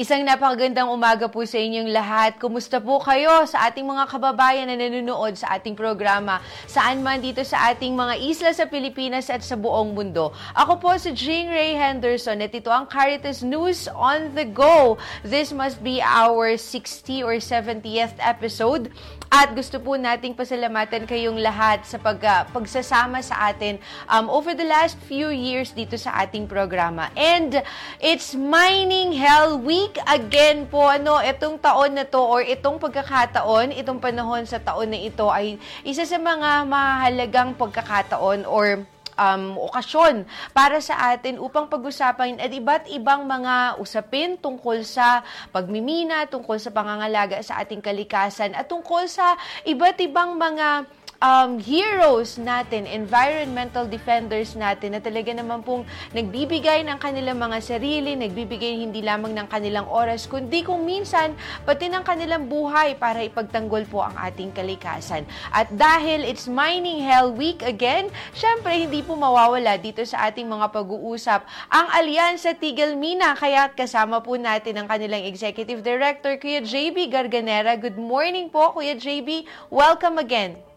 [0.00, 2.40] Isang napakagandang umaga po sa inyong lahat.
[2.40, 7.44] Kumusta po kayo sa ating mga kababayan na nanonood sa ating programa saan man dito
[7.44, 10.32] sa ating mga isla sa Pilipinas at sa buong mundo.
[10.56, 14.96] Ako po si Jane Ray Henderson at ito ang Caritas News on the Go.
[15.20, 18.88] This must be our 60 or 70th episode
[19.28, 23.76] at gusto po nating pasalamatan kayong lahat sa pag, uh, pagsasama sa atin
[24.08, 27.12] um, over the last few years dito sa ating programa.
[27.14, 27.60] And
[28.00, 33.74] it's Mining Hell Week week again po, ano, itong taon na to or itong pagkakataon,
[33.74, 38.86] itong panahon sa taon na ito ay isa sa mga mahalagang pagkakataon or
[39.18, 40.22] um, okasyon
[40.54, 46.70] para sa atin upang pag-usapan at iba't ibang mga usapin tungkol sa pagmimina, tungkol sa
[46.70, 49.34] pangangalaga sa ating kalikasan at tungkol sa
[49.66, 50.86] iba't ibang mga
[51.20, 55.84] um, heroes natin, environmental defenders natin na talaga naman pong
[56.16, 61.36] nagbibigay ng kanilang mga sarili, nagbibigay hindi lamang ng kanilang oras, kundi kung minsan
[61.68, 65.28] pati ng kanilang buhay para ipagtanggol po ang ating kalikasan.
[65.52, 70.72] At dahil it's Mining Hell Week again, syempre hindi po mawawala dito sa ating mga
[70.72, 73.36] pag-uusap ang Alyansa Tigil Mina.
[73.36, 77.76] Kaya kasama po natin ang kanilang Executive Director, Kuya JB Garganera.
[77.76, 79.44] Good morning po, Kuya JB.
[79.68, 80.69] Welcome again.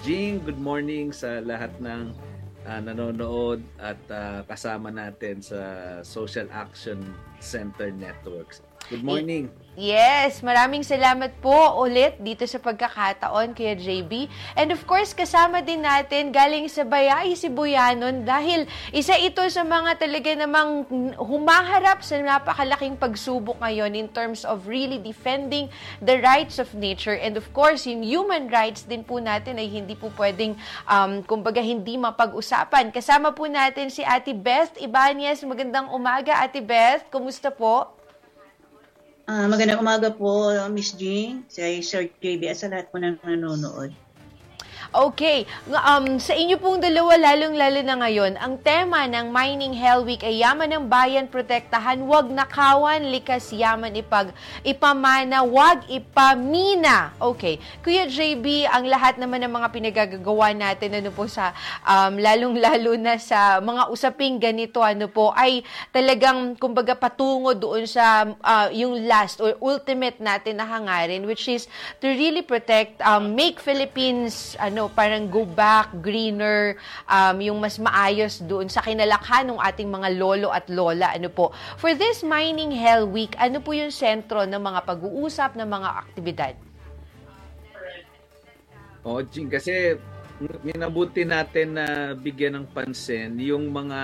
[0.00, 2.16] Jing, good morning sa lahat ng
[2.64, 5.60] uh, nanonood at uh, kasama natin sa
[6.00, 7.04] Social Action
[7.36, 8.64] Center Networks.
[8.88, 9.52] Good morning.
[9.80, 14.28] Yes, maraming salamat po ulit dito sa pagkakataon kaya JB.
[14.52, 19.96] And of course, kasama din natin galing sa Bayay Sibuyanon dahil isa ito sa mga
[19.96, 20.84] talaga namang
[21.16, 25.72] humaharap sa napakalaking pagsubok ngayon in terms of really defending
[26.04, 27.16] the rights of nature.
[27.16, 31.64] And of course, yung human rights din po natin ay hindi po pwedeng, um, kumbaga,
[31.64, 32.92] hindi mapag-usapan.
[32.92, 35.40] Kasama po natin si Ate Beth Ibanez.
[35.40, 37.08] Magandang umaga, Ate Beth.
[37.08, 37.99] Kumusta po?
[39.30, 43.94] Uh, magandang umaga po, Miss Jean, sa Sir JB at sa lahat po ng nanonood.
[44.90, 50.18] Okay, um, sa inyo pong dalawa, lalong-lalo na ngayon, ang tema ng Mining Hell Week
[50.18, 54.34] ay yaman ng bayan, protektahan, wag nakawan, likas yaman ipag,
[54.66, 57.14] ipamana, wag ipamina.
[57.22, 61.54] Okay, Kuya JB, ang lahat naman ng mga pinagagawa natin, ano po sa,
[61.86, 65.62] um, lalong-lalo na sa mga usaping ganito, ano po, ay
[65.94, 71.70] talagang, kumbaga, patungo doon sa uh, yung last or ultimate natin na hangarin, which is
[72.02, 77.76] to really protect, um, make Philippines, ano, ano, parang go back, greener, um, yung mas
[77.76, 81.12] maayos doon sa kinalakhan ng ating mga lolo at lola.
[81.12, 81.52] Ano po.
[81.76, 86.54] For this Mining Hell Week, ano po yung sentro ng mga pag-uusap, ng mga aktibidad?
[89.04, 90.00] O, oh, Jing, kasi
[90.64, 94.00] minabuti natin na bigyan ng pansin yung mga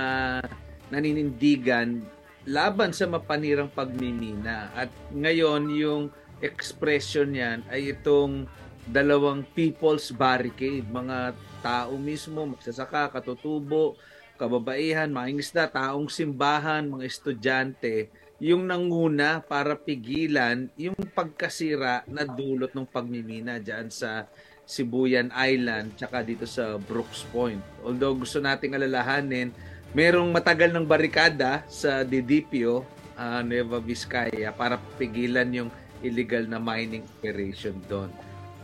[0.92, 2.04] naninindigan
[2.44, 4.68] laban sa mapanirang pagmimina.
[4.76, 6.02] At ngayon, yung
[6.44, 8.44] expression yan ay itong
[8.86, 13.98] dalawang people's barricade, mga tao mismo, magsasaka, katutubo,
[14.38, 22.68] kababaihan, mga isda, taong simbahan, mga estudyante, yung nanguna para pigilan yung pagkasira na dulot
[22.76, 24.28] ng pagmimina dyan sa
[24.66, 27.62] Sibuyan Island tsaka dito sa Brooks Point.
[27.86, 29.54] Although gusto nating alalahanin,
[29.96, 32.82] merong matagal ng barikada sa DDPO,
[33.16, 35.70] uh, Nueva Vizcaya para pigilan yung
[36.04, 38.10] illegal na mining operation doon.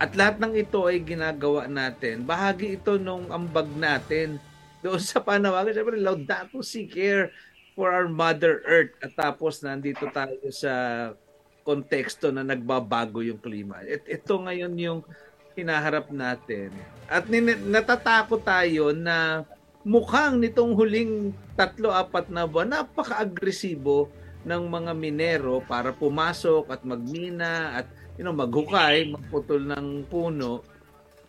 [0.02, 2.26] At lahat ng ito ay ginagawa natin.
[2.26, 4.43] Bahagi ito nung ambag natin
[4.82, 5.70] doon sa panawagan.
[5.70, 7.31] Siyempre, Laudato Si Care
[7.78, 8.99] for our Mother Earth.
[8.99, 10.75] At tapos nandito tayo sa
[11.62, 13.78] konteksto na nagbabago yung klima.
[13.87, 15.00] At ito ngayon yung
[15.54, 16.75] hinaharap natin.
[17.06, 19.46] At natatakot tayo na
[19.87, 24.10] mukhang nitong huling tatlo, apat na buwan, napaka-agresibo
[24.43, 27.87] ng mga minero para pumasok at magmina at
[28.23, 30.63] you know, maghukay, magputol ng puno,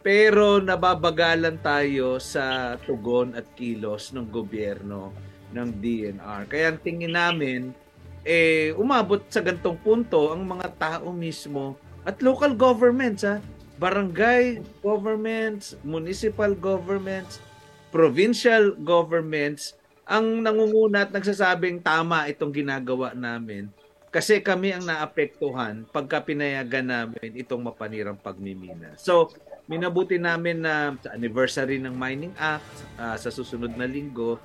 [0.06, 5.10] pero nababagalan tayo sa tugon at kilos ng gobyerno
[5.58, 6.46] ng DNR.
[6.46, 7.74] Kaya ang tingin namin,
[8.22, 11.74] eh, umabot sa gantong punto ang mga tao mismo
[12.06, 13.42] at local governments, ha?
[13.82, 17.42] barangay governments, municipal governments,
[17.90, 19.74] provincial governments,
[20.06, 23.74] ang nangunguna at nagsasabing tama itong ginagawa namin
[24.14, 28.94] Kasi kami ang naapektuhan pagka pinayagan namin itong mapanirang pagmimina.
[28.94, 29.34] So,
[29.66, 32.70] minabuti namin na sa anniversary ng Mining Act
[33.02, 34.38] uh, sa susunod na linggo,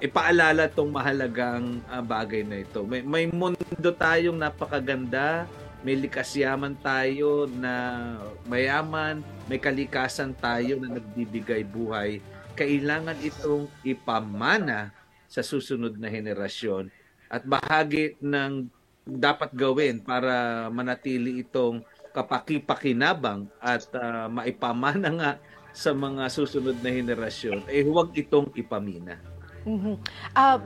[0.00, 2.80] ipaalala tong mahalagang uh, bagay na ito.
[2.88, 5.44] May, may mundo tayong napakaganda,
[5.84, 8.16] may likas yaman tayo na
[8.48, 9.20] mayaman,
[9.52, 12.24] may kalikasan tayo na nagbibigay buhay.
[12.56, 14.96] Kailangan itong ipamana
[15.28, 16.88] sa susunod na henerasyon
[17.28, 25.30] at bahagi ng dapat gawin para manatili itong kapakipakinabang at uh, maipamana nga
[25.70, 29.22] sa mga susunod na henerasyon, eh huwag itong ipamina.
[29.60, 29.94] Mm-hmm.
[30.32, 30.58] Uh,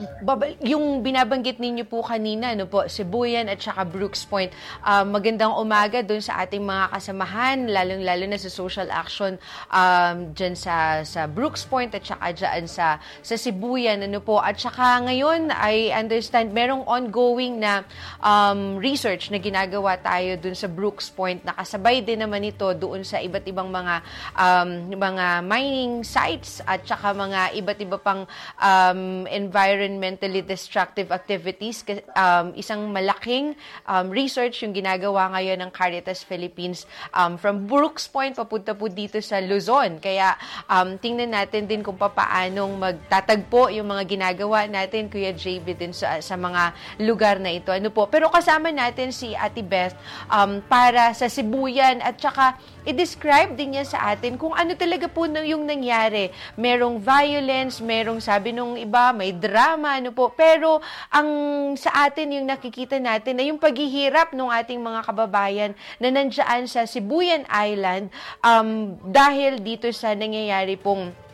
[0.63, 4.55] yung binabanggit ninyo po kanina, no po, Sibuyan at saka Brooks Point,
[4.87, 9.35] uh, magandang umaga doon sa ating mga kasamahan, lalong-lalo na sa social action
[9.75, 14.07] um, dyan sa, sa Brooks Point at saka dyan sa, sa Sibuyan.
[14.07, 14.39] Ano po.
[14.39, 17.83] At saka ngayon, I understand, merong ongoing na
[18.23, 21.43] um, research na ginagawa tayo doon sa Brooks Point.
[21.43, 23.95] Nakasabay din naman ito doon sa iba't ibang mga
[24.39, 28.23] um, mga mining sites at saka mga iba't iba pang
[28.61, 31.85] uh, um, environmentally destructive activities.
[32.13, 33.57] Um, isang malaking
[33.89, 36.85] um, research yung ginagawa ngayon ng Caritas Philippines
[37.17, 40.01] um, from Brooks Point papunta po dito sa Luzon.
[40.01, 40.37] Kaya
[40.69, 46.21] um, tingnan natin din kung paanong magtatagpo yung mga ginagawa natin, Kuya JB, din sa,
[46.21, 47.73] sa mga lugar na ito.
[47.73, 48.07] Ano po?
[48.11, 49.97] Pero kasama natin si Ate Beth
[50.29, 55.25] um, para sa Sibuyan at saka i-describe din niya sa atin kung ano talaga po
[55.25, 56.29] yung nangyari.
[56.61, 60.33] Merong violence, merong sabi nung iba, may drama, ano po.
[60.35, 60.79] Pero
[61.11, 61.29] ang
[61.75, 66.85] sa atin yung nakikita natin na yung paghihirap ng ating mga kababayan na nandiyan sa
[66.85, 68.11] Sibuyan Island
[68.43, 71.25] um, dahil dito sa nangyayari pong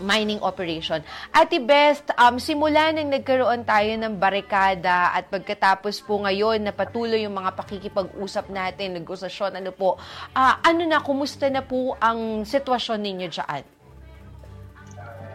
[0.00, 1.00] mining operation.
[1.32, 7.24] Ate Best, um, simula nang nagkaroon tayo ng barikada at pagkatapos po ngayon na patuloy
[7.24, 9.96] yung mga pakikipag-usap natin, negosasyon, ano po,
[10.36, 13.75] uh, ano na, kumusta na po ang sitwasyon ninyo dyan?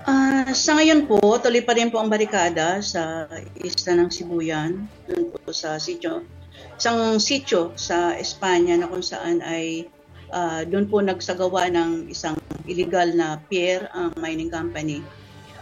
[0.02, 3.30] Uh, sa ngayon po, tuloy pa rin po ang barikada sa
[3.62, 6.26] isla ng Sibuyan, doon po sa sityo,
[6.74, 9.86] isang sityo sa Espanya na kung saan ay
[10.34, 12.34] uh, doon po nagsagawa ng isang
[12.66, 15.06] illegal na pier ang mining company.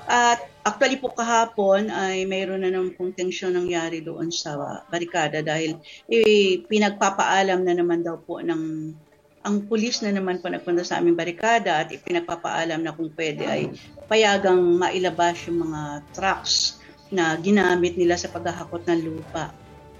[0.07, 5.77] At actually po kahapon ay mayroon na ng pong tensyon nangyari doon sa barikada dahil
[6.07, 8.95] eh, pinagpapaalam na naman daw po ng
[9.39, 13.71] ang pulis na naman po nagpunta sa aming barikada at ipinagpapaalam na kung pwede ay
[14.09, 16.81] payagang mailabas yung mga trucks
[17.13, 19.53] na ginamit nila sa paghahakot ng lupa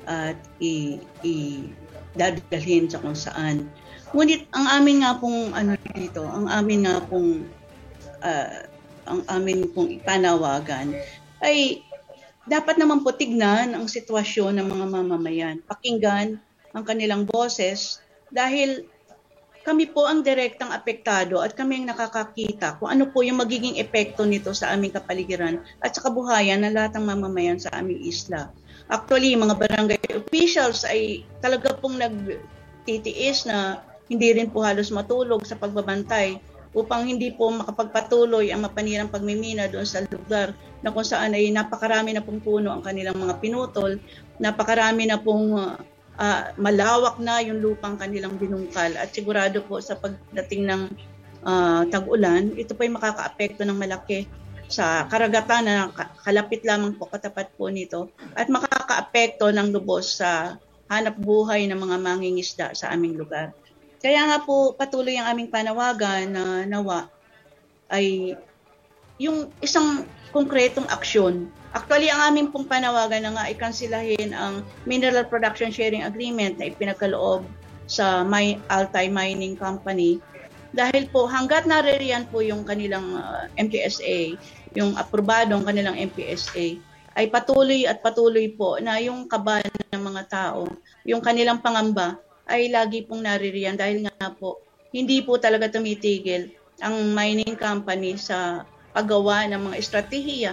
[0.09, 1.65] at i, i
[2.17, 3.69] dadalhin sa kung saan
[4.09, 7.45] Ngunit ang amin nga pong ano dito, ang amin nga pong
[8.25, 8.59] uh,
[9.05, 10.97] ang amin pong ipanawagan
[11.45, 11.85] ay
[12.49, 15.57] dapat naman po tignan ang sitwasyon ng mga mamamayan.
[15.61, 16.41] Pakinggan
[16.73, 18.01] ang kanilang boses
[18.33, 18.89] dahil
[19.69, 24.25] kami po ang direktang apektado at kami ang nakakakita kung ano po yung magiging epekto
[24.25, 28.49] nito sa aming kapaligiran at sa kabuhayan ng lahat ng mamamayan sa aming isla.
[28.89, 35.53] Actually, mga barangay officials ay talaga pong nagtitiis na hindi rin po halos matulog sa
[35.53, 36.41] pagbabantay
[36.73, 42.17] upang hindi po makapagpatuloy ang mapanirang pagmimina doon sa lugar na kung saan ay napakarami
[42.17, 44.01] na pong puno ang kanilang mga pinutol,
[44.41, 45.77] napakarami na pong uh,
[46.59, 50.81] malawak na yung lupang kanilang binungkal at sigurado po sa pagdating ng
[51.47, 54.27] uh, tag-ulan, ito po ay makakaapekto ng malaki
[54.69, 55.89] sa karagatan na
[56.21, 60.61] kalapit lamang po katapat po nito at makakaapekto ng lubos sa
[60.91, 63.55] hanap buhay ng mga mangingisda sa aming lugar.
[63.99, 67.09] Kaya nga po patuloy ang aming panawagan na nawa
[67.89, 68.37] ay
[69.19, 71.49] yung isang konkretong aksyon.
[71.73, 77.45] Actually, ang aming pong panawagan na nga ikansilahin ang Mineral Production Sharing Agreement na ipinagkaloob
[77.89, 80.21] sa My Altai Mining Company
[80.69, 84.37] dahil po hanggat naririyan po yung kanilang uh, MPSA,
[84.77, 86.77] yung aprobadong kanilang MPSA,
[87.17, 90.69] ay patuloy at patuloy po na yung kaban ng mga tao,
[91.03, 96.49] yung kanilang pangamba ay lagi pong naririyan dahil nga po hindi po talaga tumitigil
[96.81, 98.65] ang mining company sa
[98.99, 100.51] paggawa ng mga estratehiya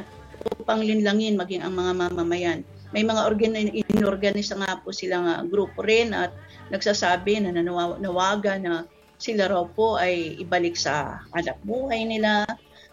[0.62, 2.62] upang linlangin maging ang mga mamamayan.
[2.94, 6.30] May mga organ- inorganisa nga po silang grupo rin at
[6.70, 8.74] nagsasabi na nanawagan na
[9.18, 12.46] sila raw po ay ibalik sa anak buhay nila.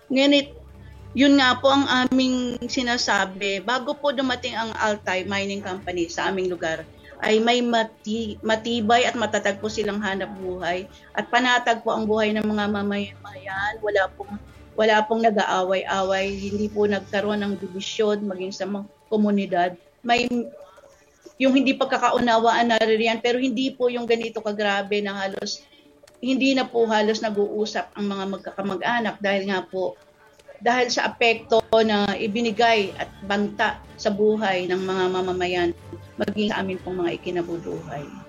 [0.10, 0.50] Ngunit
[1.13, 6.50] yun nga po ang aming sinasabi bago po dumating ang Altai Mining Company sa aming
[6.50, 6.81] lugar
[7.24, 12.33] ay may mati, matibay at matatag po silang hanap buhay at panatag po ang buhay
[12.36, 13.74] ng mga mamamayan.
[13.79, 14.36] Wala pong
[14.74, 19.72] wala pong nag-aaway-away, hindi po nagkaroon ng divisyon maging sa mga komunidad.
[20.01, 20.25] May
[21.42, 25.65] yung hindi pagkakaunawaan naririyan pero hindi po yung ganito kagrabe na halos
[26.24, 30.00] hindi na po halos nag-uusap ang mga magkakamag-anak dahil nga po
[30.63, 35.70] dahil sa apekto na ibinigay at banta sa buhay ng mga mamamayan
[36.15, 38.23] maging sa amin pong mga ikinabubuhay.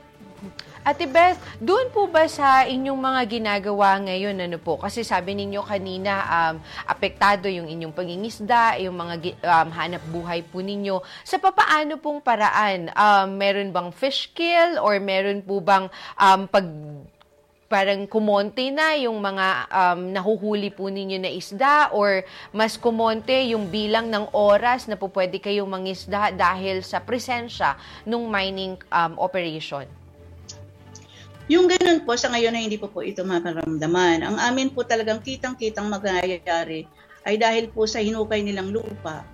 [0.85, 4.77] Ate Beth, doon po ba sa inyong mga ginagawa ngayon, ano po?
[4.77, 10.61] Kasi sabi ninyo kanina, um, apektado yung inyong pangingisda, yung mga um, hanap buhay po
[10.61, 11.01] ninyo.
[11.25, 12.93] Sa papaano pong paraan?
[12.93, 15.89] Um, meron bang fish kill or meron po bang
[16.21, 16.69] um, pag
[17.65, 23.73] parang kumonte na yung mga um, nahuhuli po ninyo na isda or mas kumonte yung
[23.73, 27.73] bilang ng oras na po pwede kayong mangisda dahil sa presensya
[28.05, 30.04] ng mining um, operation?
[31.53, 34.25] Yung ganun po, sa ngayon na hindi po po ito maparamdaman.
[34.25, 36.89] Ang amin po talagang kitang-kitang magyayari
[37.29, 39.25] ay dahil po sa hinukay nilang lupa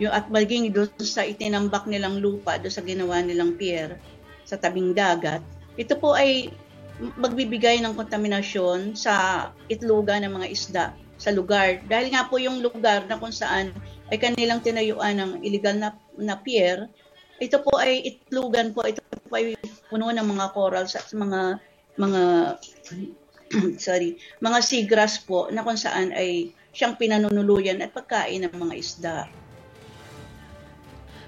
[0.00, 4.00] yung at maging doon sa itinambak nilang lupa, doon sa ginawa nilang pier
[4.48, 5.44] sa tabing dagat,
[5.76, 6.48] ito po ay
[7.20, 10.84] magbibigay ng kontaminasyon sa itloga ng mga isda
[11.20, 11.84] sa lugar.
[11.84, 13.76] Dahil nga po yung lugar na kung saan
[14.08, 16.88] ay kanilang tinayuan ng illegal na, na pier,
[17.40, 19.56] ito po ay itlugan po, ito po ay
[19.88, 21.56] puno ng mga corals at mga
[21.96, 22.22] mga
[23.86, 29.16] sorry, mga seagrass po na kung saan ay siyang pinanunuluyan at pagkain ng mga isda.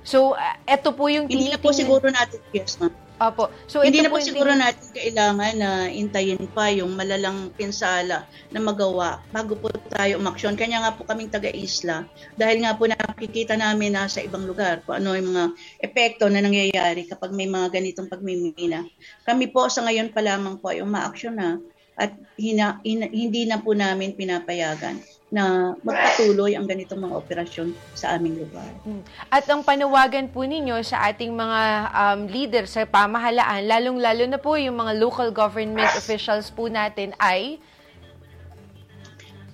[0.03, 2.95] So, uh, ito po yung Hindi na po siguro natin, yes ma'am.
[3.23, 3.55] Opo.
[3.71, 8.27] So, Hindi ito na po siguro tini- natin kailangan na intayin pa yung malalang pinsala
[8.51, 10.59] na magawa bago po tayo umaksyon.
[10.59, 12.03] Kanya nga po kaming taga-isla
[12.35, 15.45] dahil nga po nakikita namin na sa ibang lugar kung ano yung mga
[15.79, 18.83] epekto na nangyayari kapag may mga ganitong pagmimina.
[19.23, 21.63] Kami po sa ngayon pa lamang po ay umaaksyon na
[21.95, 24.99] at hina, hina, hindi na po namin pinapayagan
[25.33, 28.69] na magpatuloy ang ganitong mga operasyon sa aming lugar.
[28.85, 29.01] Hmm.
[29.33, 34.61] At ang panawagan po ninyo sa ating mga um, leader sa pamahalaan, lalong-lalo na po
[34.61, 37.57] yung mga local government officials po natin ay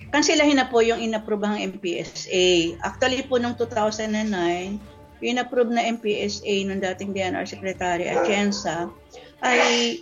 [0.09, 2.81] Kansilahin na po yung inaprobahang MPSA.
[2.81, 4.81] Actually po noong 2009,
[5.21, 8.89] yung inapprove na MPSA ng dating DNR Secretary Atienza
[9.45, 10.01] ay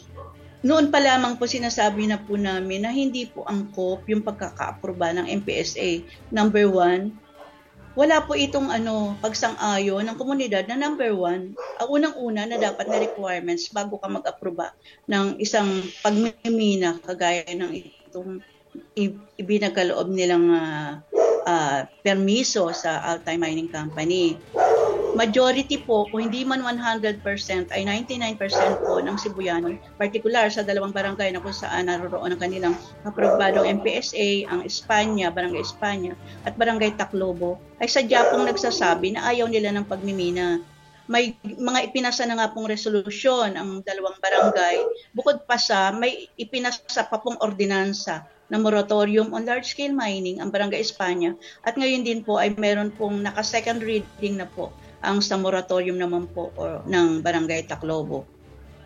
[0.65, 5.25] noon pa lamang po sinasabi na po namin na hindi po angkop yung pagkakaaproba ng
[5.43, 6.01] MPSA.
[6.33, 7.13] Number one,
[7.97, 13.01] wala po itong ano, pagsang-ayon ng komunidad na number one, ang unang-una na dapat na
[13.01, 14.73] requirements bago ka mag-aproba
[15.09, 18.37] ng isang pagmimina kagaya ng itong
[18.93, 21.01] i- ibinagaloob nilang uh,
[21.49, 24.37] uh, permiso sa Altai Mining Company.
[25.17, 27.25] Majority po, kung hindi man 100%,
[27.73, 28.37] ay 99%
[28.85, 34.45] po ng Sibuyano, particular sa dalawang barangay na kung saan naroroon ang kanilang aprobadong MPSA,
[34.45, 36.13] ang Espanya, Barangay Espanya,
[36.45, 40.61] at Barangay Taclobo, ay sadya pong nagsasabi na ayaw nila ng pagmimina
[41.07, 44.83] may mga ipinasa na nga pong resolusyon ang dalawang barangay.
[45.15, 50.83] Bukod pa sa may ipinasa pa pong ordinansa na moratorium on large-scale mining ang Barangay
[50.83, 51.31] Espanya.
[51.63, 54.67] At ngayon din po ay meron pong naka-second reading na po
[55.01, 58.25] ang sa moratorium naman po or, ng Barangay Taclobo.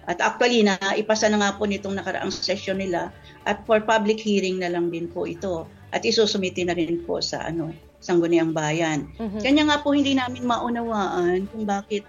[0.09, 3.13] At actually na ipasa na nga po nitong nakaraang session nila
[3.45, 7.47] at for public hearing na lang din po ito at isusumiti na rin po sa
[7.47, 9.05] ano Sangguniang Bayan.
[9.21, 9.45] Mhm.
[9.45, 12.01] Kanya nga po hindi namin maunawaan kung bakit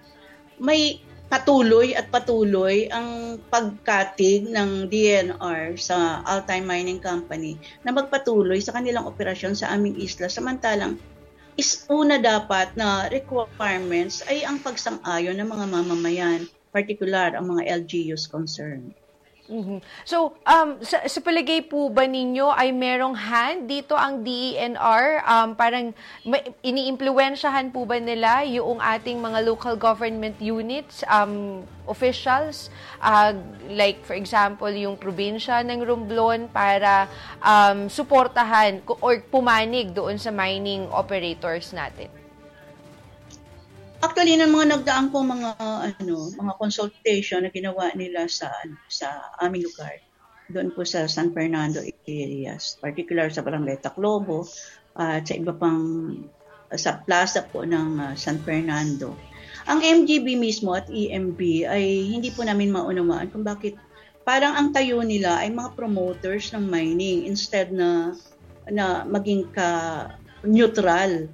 [0.57, 8.77] may patuloy at patuloy ang pagkatig ng DNR sa Altai Mining Company na magpatuloy sa
[8.77, 11.01] kanilang operasyon sa aming isla samantalang
[11.61, 16.41] is una dapat na requirements ay ang pagsang-ayon ng mga mamamayan,
[16.73, 18.97] particular ang mga LGUs concerned.
[19.53, 19.85] Mhm.
[20.09, 25.21] So, um, sa, sa palagay po ba ninyo ay merong hand dito ang DENR?
[25.29, 25.93] Um, parang
[26.25, 32.73] may, iniimpluwensyahan po ba nila yung ating mga local government units, um, officials,
[33.05, 33.37] uh,
[33.69, 37.13] like for example yung probinsya ng Romblon para
[37.45, 42.22] um, suportahan or pumanig doon sa mining operators natin?
[44.03, 49.31] Actually, ng mga nagdaan po mga ano, mga consultation na ginawa nila sa ano, sa
[49.39, 49.95] aming lugar,
[50.51, 51.79] doon po sa San Fernando
[52.11, 54.43] areas, particular sa Barangay Taclobo
[54.99, 56.13] at sa iba pang
[56.75, 59.15] sa plaza po ng uh, San Fernando.
[59.71, 63.79] Ang MGB mismo at EMB ay hindi po namin maunawaan kung bakit
[64.27, 68.19] parang ang tayo nila ay mga promoters ng mining instead na
[68.67, 70.11] na maging ka
[70.43, 71.31] neutral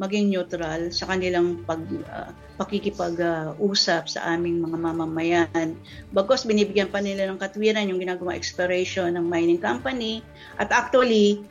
[0.00, 5.76] maging neutral sa kanilang pag uh, pakikipag-usap uh, sa aming mga mamamayan.
[6.08, 10.24] Bagos binibigyan pa nila ng katwiran yung ginagawa exploration ng mining company
[10.56, 11.44] at actually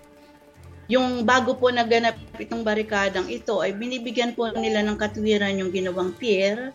[0.89, 6.17] yung bago po naganap itong barikadang ito ay binibigyan po nila ng katwiran yung ginawang
[6.17, 6.73] pier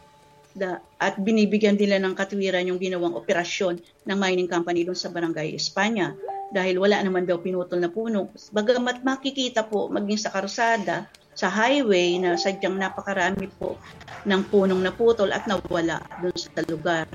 [0.54, 5.58] da, at binibigyan nila ng katwiran yung ginawang operasyon ng mining company doon sa Barangay
[5.58, 6.14] Espanya
[6.54, 8.30] dahil wala naman daw pinutol na puno.
[8.54, 13.78] Bagamat makikita po maging sa karsada, sa highway na sadyang napakarami po
[14.24, 17.06] ng punong naputol at nawala doon sa lugar.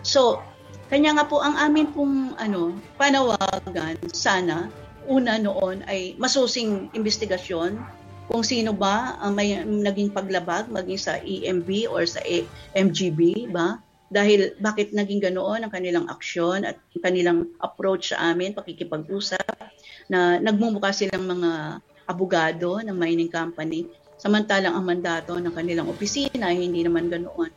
[0.00, 0.40] So,
[0.90, 4.72] kanya nga po ang amin pong ano, panawagan sana
[5.06, 7.78] una noon ay masusing investigasyon
[8.30, 12.22] kung sino ba ang may naging paglabag maging sa EMB or sa
[12.78, 19.42] MGB ba dahil bakit naging ganoon ang kanilang aksyon at kanilang approach sa amin pakikipag-usap
[20.10, 23.86] na nagmumukha silang mga abogado ng mining company
[24.20, 27.48] samantalang ang mandato ng kanilang opisina hindi naman ganoon.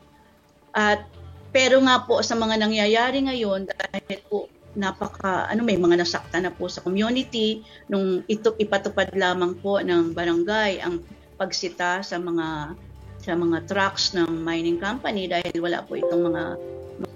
[0.72, 1.04] At
[1.52, 6.50] pero nga po sa mga nangyayari ngayon dahil po napaka ano may mga nasakta na
[6.50, 10.98] po sa community nung ito ipatupad lamang po ng barangay ang
[11.38, 12.74] pagsita sa mga
[13.22, 16.44] sa mga trucks ng mining company dahil wala po itong mga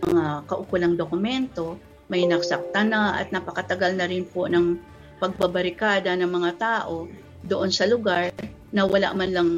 [0.08, 1.76] mga kaukulang dokumento.
[2.08, 4.80] May nasakta na at napakatagal na rin po ng
[5.20, 7.04] pagbabarikada ng mga tao
[7.46, 8.34] doon sa lugar
[8.74, 9.50] na wala man lang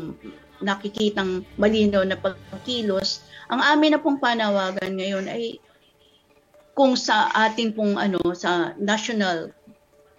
[0.60, 3.24] nakikitang malinaw na pagkilos.
[3.48, 5.58] Ang amin na pong panawagan ngayon ay
[6.76, 9.50] kung sa ating pong ano sa national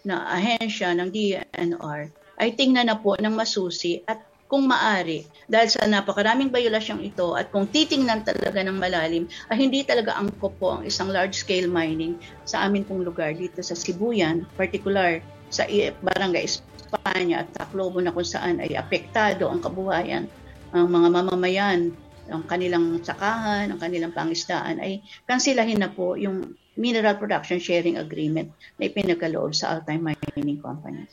[0.01, 2.01] na ahensya ng DNR
[2.41, 4.17] ay tingnan na po ng masusi at
[4.51, 9.79] kung maari dahil sa napakaraming bayolasyong ito at kung titingnan talaga ng malalim ay hindi
[9.87, 14.43] talaga angkop po ang isang large scale mining sa amin pong lugar dito sa Sibuyan,
[14.59, 15.67] particular sa
[16.01, 20.25] Barangay Espanya at Tacloban na kung saan ay apektado ang kabuhayan
[20.71, 21.91] ang mga mamamayan
[22.31, 28.47] ang kanilang sakahan, ang kanilang pangisdaan ay kansilahin na po yung mineral production sharing agreement
[28.79, 31.03] na ipinagkaloob sa Altai Mining Company.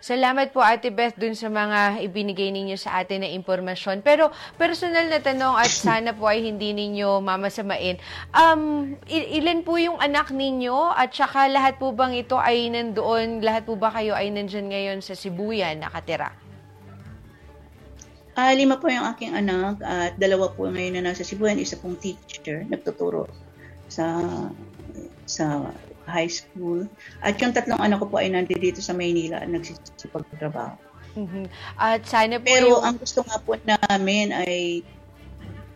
[0.00, 4.00] Salamat po Ate Beth dun sa mga ibinigay ninyo sa atin na impormasyon.
[4.00, 8.00] Pero personal na tanong at sana po ay hindi ninyo mamasamain.
[8.32, 13.68] Um, ilan po yung anak ninyo at saka lahat po bang ito ay nandoon, lahat
[13.68, 16.32] po ba kayo ay nandyan ngayon sa Sibuyan nakatira?
[18.40, 22.00] Uh, lima po yung aking anak at dalawa po ngayon na nasa Cebuan, isa pong
[22.00, 23.28] teacher, nagtuturo
[23.84, 24.16] sa
[25.28, 25.68] sa
[26.10, 26.84] high school.
[27.22, 30.74] At yung tatlong anak ko po ay nandito sa Maynila at nagsisipagtrabaho.
[31.14, 31.44] Mm-hmm.
[31.78, 32.82] At sana po Pero yung...
[32.82, 34.82] ang gusto nga po namin ay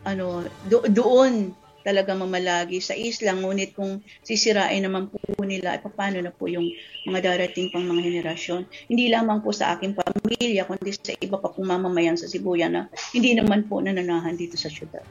[0.04, 3.36] ano do- doon talaga mamalagi sa isla.
[3.36, 6.64] Ngunit kung sisirain naman po nila at paano na po yung
[7.04, 8.64] mga darating pang mga henerasyon.
[8.88, 12.88] Hindi lamang po sa aking pamilya, kundi sa iba pa pong mamamayan sa Sibuya na
[13.12, 15.04] hindi naman po nananahan dito sa syudad.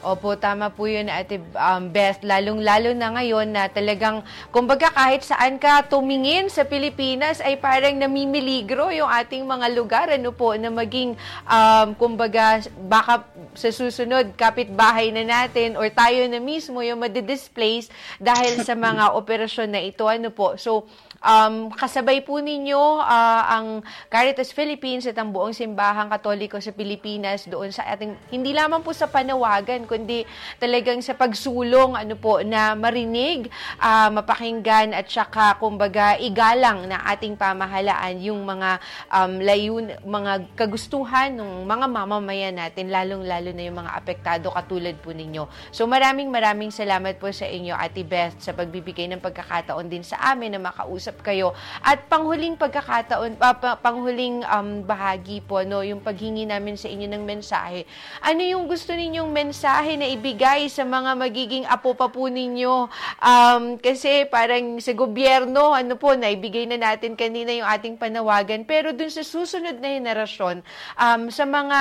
[0.00, 2.24] Opo, tama po yun, Ate um, Beth.
[2.24, 8.88] Lalong-lalo na ngayon na talagang, kumbaga kahit saan ka tumingin sa Pilipinas ay parang namimiligro
[8.96, 15.20] yung ating mga lugar, ano po, na maging, um, kumbaga, baka sa susunod, kapitbahay na
[15.20, 20.56] natin or tayo na mismo yung madidisplace dahil sa mga operasyon na ito, ano po.
[20.56, 20.88] So,
[21.20, 27.44] Um, kasabay po ninyo uh, ang Caritas Philippines at ang buong simbahang katoliko sa Pilipinas
[27.44, 30.24] doon sa ating, hindi lamang po sa panawagan, kundi
[30.56, 37.36] talagang sa pagsulong ano po, na marinig, uh, mapakinggan at saka kumbaga igalang na ating
[37.36, 38.80] pamahalaan yung mga
[39.12, 45.12] um, layun, mga kagustuhan ng mga mamamayan natin, lalong-lalo na yung mga apektado katulad po
[45.12, 45.44] ninyo.
[45.68, 50.16] So maraming maraming salamat po sa inyo, Ate Beth, sa pagbibigay ng pagkakataon din sa
[50.32, 51.52] amin na makausap makausap kayo.
[51.82, 57.24] At panghuling pagkakataon, uh, panghuling um, bahagi po, no, yung paghingi namin sa inyo ng
[57.26, 57.84] mensahe.
[58.22, 62.86] Ano yung gusto ninyong mensahe na ibigay sa mga magiging apo pa po ninyo?
[63.18, 68.62] Um, kasi parang sa gobyerno, ano po, naibigay na natin kanina yung ating panawagan.
[68.62, 70.62] Pero dun sa susunod na henerasyon,
[70.94, 71.78] um, sa mga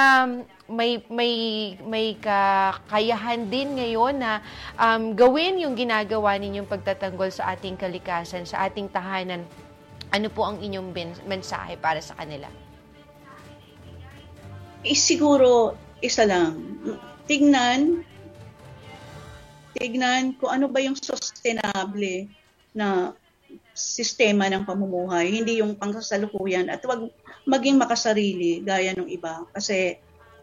[0.70, 1.34] may may
[1.82, 4.40] may kakayahan din ngayon na
[4.78, 9.44] um, gawin yung ginagawa ninyong pagtatanggol sa ating kalikasan, sa ating tahanan.
[10.14, 10.94] Ano po ang inyong
[11.26, 12.50] mensahe para sa kanila?
[14.86, 16.80] Eh, siguro isa lang.
[17.30, 18.06] Tignan
[19.80, 22.28] tignan kung ano ba yung sustainable
[22.76, 23.14] na
[23.74, 27.10] sistema ng pamumuhay, hindi yung pangkasalukuyan at wag
[27.48, 29.98] maging makasarili gaya ng iba kasi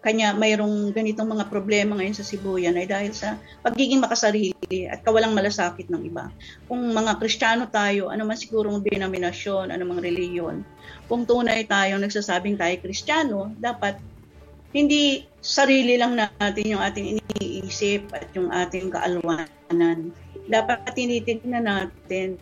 [0.07, 5.35] kanya mayroong ganitong mga problema ngayon sa Sibuyan ay dahil sa pagiging makasarili at kawalang
[5.35, 6.31] malasakit ng iba.
[6.71, 10.62] Kung mga Kristiyano tayo, ano man siguro ang denominasyon, ano mang reliyon,
[11.11, 13.99] kung tunay tayong nagsasabing tayo Kristiyano, dapat
[14.71, 20.14] hindi sarili lang natin yung ating iniisip at yung ating kaalwanan.
[20.47, 22.38] Dapat tinitignan natin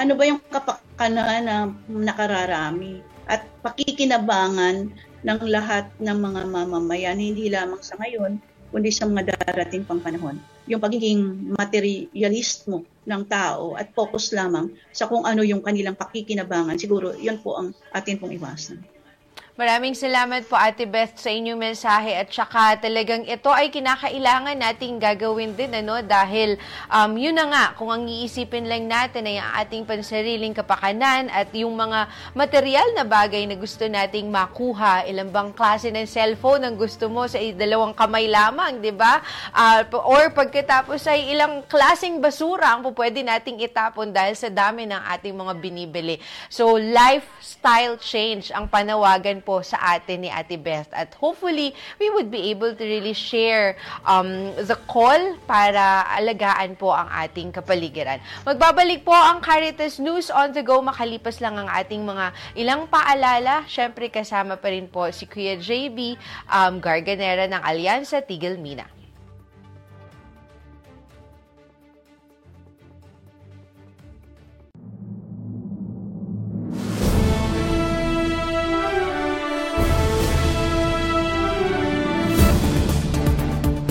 [0.00, 7.80] ano ba yung kapakanan na nakararami at pakikinabangan ng lahat ng mga mamamayan, hindi lamang
[7.84, 10.38] sa ngayon, kundi sa mga darating pang panahon.
[10.70, 16.78] Yung pagiging materialist mo ng tao at focus lamang sa kung ano yung kanilang pakikinabangan,
[16.78, 18.78] siguro yun po ang atin pong iwasan.
[19.60, 22.16] Maraming salamat po Ate Beth sa inyong mensahe.
[22.16, 26.56] At saka talagang ito ay kinakailangan nating gagawin din ano dahil
[26.88, 31.52] um, yun na nga kung ang iisipin lang natin ay ang ating pansariling kapakanan at
[31.52, 36.80] yung mga material na bagay na gusto nating makuha ilang bang klase ng cellphone ang
[36.80, 39.20] gusto mo sa dalawang kamay lamang di ba?
[39.52, 45.04] Uh, or pagkatapos ay ilang klaseng basura ang pwede nating itapon dahil sa dami ng
[45.20, 46.16] ating mga binibili.
[46.48, 50.86] So lifestyle change ang panawagan po po sa atin ni Ate Beth.
[50.94, 53.74] At hopefully, we would be able to really share
[54.06, 55.18] um, the call
[55.50, 58.22] para alagaan po ang ating kapaligiran.
[58.46, 60.78] Magbabalik po ang Caritas News on the go.
[60.78, 63.66] Makalipas lang ang ating mga ilang paalala.
[63.66, 66.14] Siyempre, kasama pa rin po si Kuya JB
[66.46, 68.99] um, Garganera ng Alyansa Tigil Mina.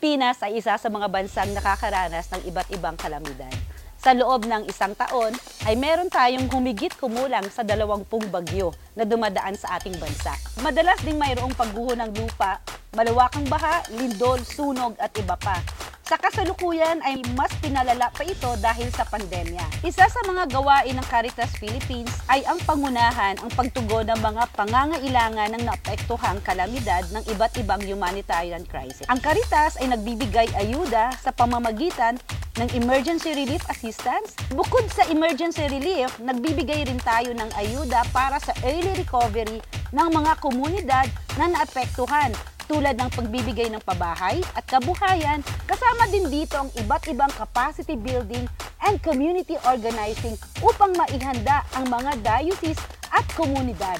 [0.00, 3.52] Pilipinas ay isa sa mga bansang nakakaranas ng iba't ibang kalamidad.
[4.00, 5.36] Sa loob ng isang taon
[5.68, 10.32] ay meron tayong humigit kumulang sa dalawampung bagyo na dumadaan sa ating bansa.
[10.64, 12.64] Madalas ding mayroong pagguho ng lupa,
[12.96, 15.60] malawakang baha, lindol, sunog at iba pa.
[16.10, 19.62] Sa kasalukuyan ay mas pinalala pa ito dahil sa pandemya.
[19.86, 25.54] Isa sa mga gawain ng Caritas Philippines ay ang pangunahan ang pagtugon ng mga pangangailangan
[25.54, 29.06] ng naapektuhang kalamidad ng iba't ibang humanitarian crisis.
[29.06, 32.18] Ang Caritas ay nagbibigay ayuda sa pamamagitan
[32.58, 34.34] ng emergency relief assistance.
[34.50, 39.62] Bukod sa emergency relief, nagbibigay rin tayo ng ayuda para sa early recovery
[39.94, 41.06] ng mga komunidad
[41.38, 42.34] na naapektuhan
[42.70, 48.46] tulad ng pagbibigay ng pabahay at kabuhayan, kasama din dito ang iba't ibang capacity building
[48.86, 52.78] and community organizing upang maihanda ang mga diocese
[53.10, 53.98] at komunidad.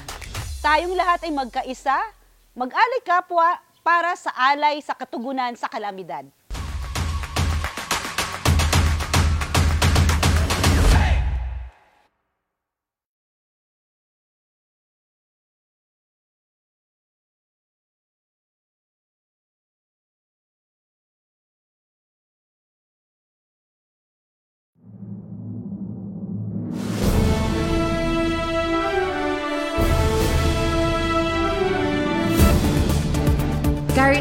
[0.63, 1.99] Tayong lahat ay magkaisa,
[2.55, 6.23] mag-alay kapwa para sa alay sa katugunan sa kalamidad.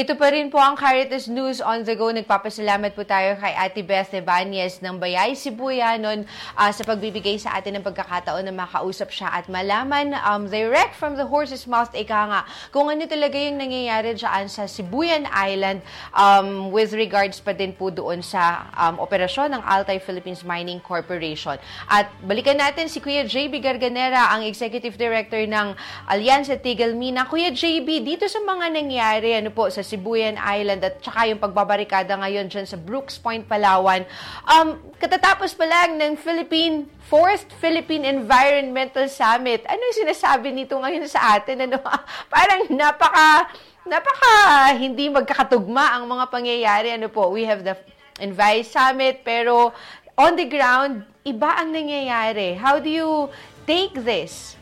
[0.00, 2.08] Ito pa rin po ang Caritas News on the Go.
[2.08, 6.24] Nagpapasalamat po tayo kay Ate Beth Ebanez ng Bayay Sibuyanon
[6.56, 11.20] uh, sa pagbibigay sa atin ng pagkakataon na makausap siya at malaman um, direct from
[11.20, 15.84] the horse's mouth, ika nga, kung ano talaga yung nangyayari dyan sa Sibuyan Island
[16.16, 21.60] um, with regards pa din po doon sa um, operasyon ng Altai Philippines Mining Corporation.
[21.92, 25.76] At balikan natin si Kuya JB Garganera, ang Executive Director ng
[26.08, 27.28] Alyansa Tigil Mina.
[27.28, 32.14] Kuya JB, dito sa mga nangyari, ano po, sa Sibuyan Island at saka yung pagbabarikada
[32.14, 34.06] ngayon dyan sa Brooks Point, Palawan.
[34.46, 39.66] Um, katatapos pa lang ng Philippine Fourth Philippine Environmental Summit.
[39.66, 41.66] Ano yung sinasabi nito ngayon sa atin?
[41.66, 41.82] Ano?
[42.34, 43.50] Parang napaka
[43.82, 46.94] napaka hindi magkakatugma ang mga pangyayari.
[46.94, 47.74] Ano po, we have the
[48.22, 49.74] Envi Summit, pero
[50.14, 52.54] on the ground, iba ang nangyayari.
[52.54, 53.26] How do you
[53.66, 54.59] take this?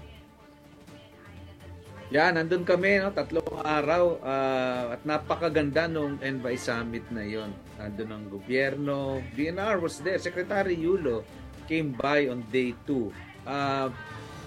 [2.08, 7.52] Yan, nandun kami, no, tatlong araw uh, at napakaganda nung Envy Summit na yon.
[7.76, 11.20] Nandun ang gobyerno, DNR was there, Secretary Yulo
[11.68, 12.88] came by on day 2.
[12.88, 13.12] Uh,
[13.44, 13.88] ah,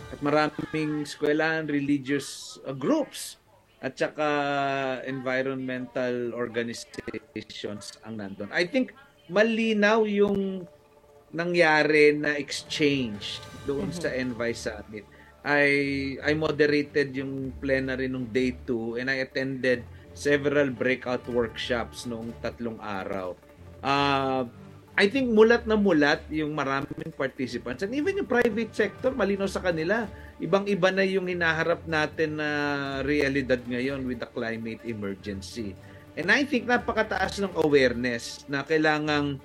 [0.09, 3.37] at maraming eskwelahan, religious uh, groups
[3.77, 4.25] at saka
[5.05, 8.49] environmental organizations ang nandun.
[8.49, 8.97] I think
[9.29, 10.65] malinaw yung
[11.29, 13.37] nangyari na exchange
[13.69, 14.01] doon mm-hmm.
[14.01, 15.05] sa Envy Summit
[15.41, 15.65] I
[16.21, 19.81] I moderated yung plenary nung day 2 and I attended
[20.13, 23.33] several breakout workshops noong tatlong araw.
[23.81, 24.45] Uh,
[24.93, 29.63] I think mulat na mulat yung maraming participants and even yung private sector malino sa
[29.63, 30.05] kanila.
[30.37, 32.49] Ibang-iba na yung hinaharap natin na
[33.01, 35.73] realidad ngayon with the climate emergency.
[36.13, 39.39] And I think napakataas ng awareness na kailangang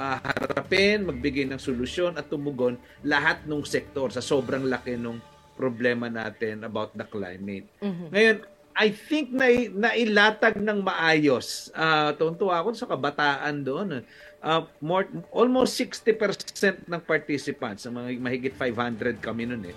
[0.00, 6.12] uh, harapin, magbigay ng solusyon at tumugon lahat ng sektor sa sobrang laki ng problema
[6.12, 7.66] natin about the climate.
[7.80, 8.08] Mm-hmm.
[8.12, 8.36] Ngayon,
[8.76, 11.72] I think na nailatag ng maayos.
[11.72, 14.04] Uh, tuntua ako sa kabataan doon.
[14.44, 19.76] Uh, more, almost 60% ng participants, mga mahigit 500 kami noon eh.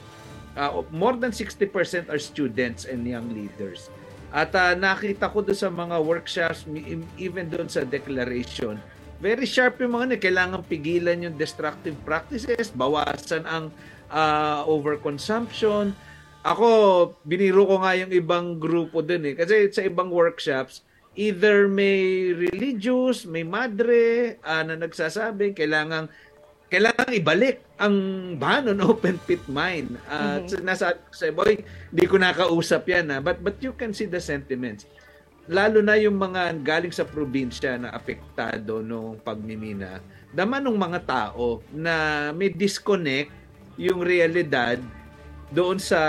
[0.60, 3.88] Uh, more than 60% are students and young leaders.
[4.36, 6.68] At uh, nakita ko doon sa mga workshops,
[7.16, 8.78] even doon sa declaration,
[9.20, 13.72] very sharp yung mga ano, kailangan pigilan yung destructive practices, bawasan ang
[14.12, 15.94] uh, overconsumption.
[16.44, 16.68] Ako,
[17.24, 19.36] biniro ko nga yung ibang grupo din eh.
[19.36, 20.84] Kasi sa ibang workshops,
[21.20, 26.08] either may religious, may madre uh, na nagsasabing kailangan
[26.70, 27.96] kailangan ibalik ang
[28.38, 29.98] ban on open pit mine.
[30.06, 30.62] Uh, mm-hmm.
[30.62, 34.86] nasa sa boy, hindi ko nakausap yan ha, but but you can see the sentiments.
[35.50, 39.98] Lalo na yung mga galing sa probinsya na apektado nung pagmimina.
[40.30, 43.34] Dama ng mga tao na may disconnect
[43.80, 44.84] yung realidad
[45.56, 46.02] doon sa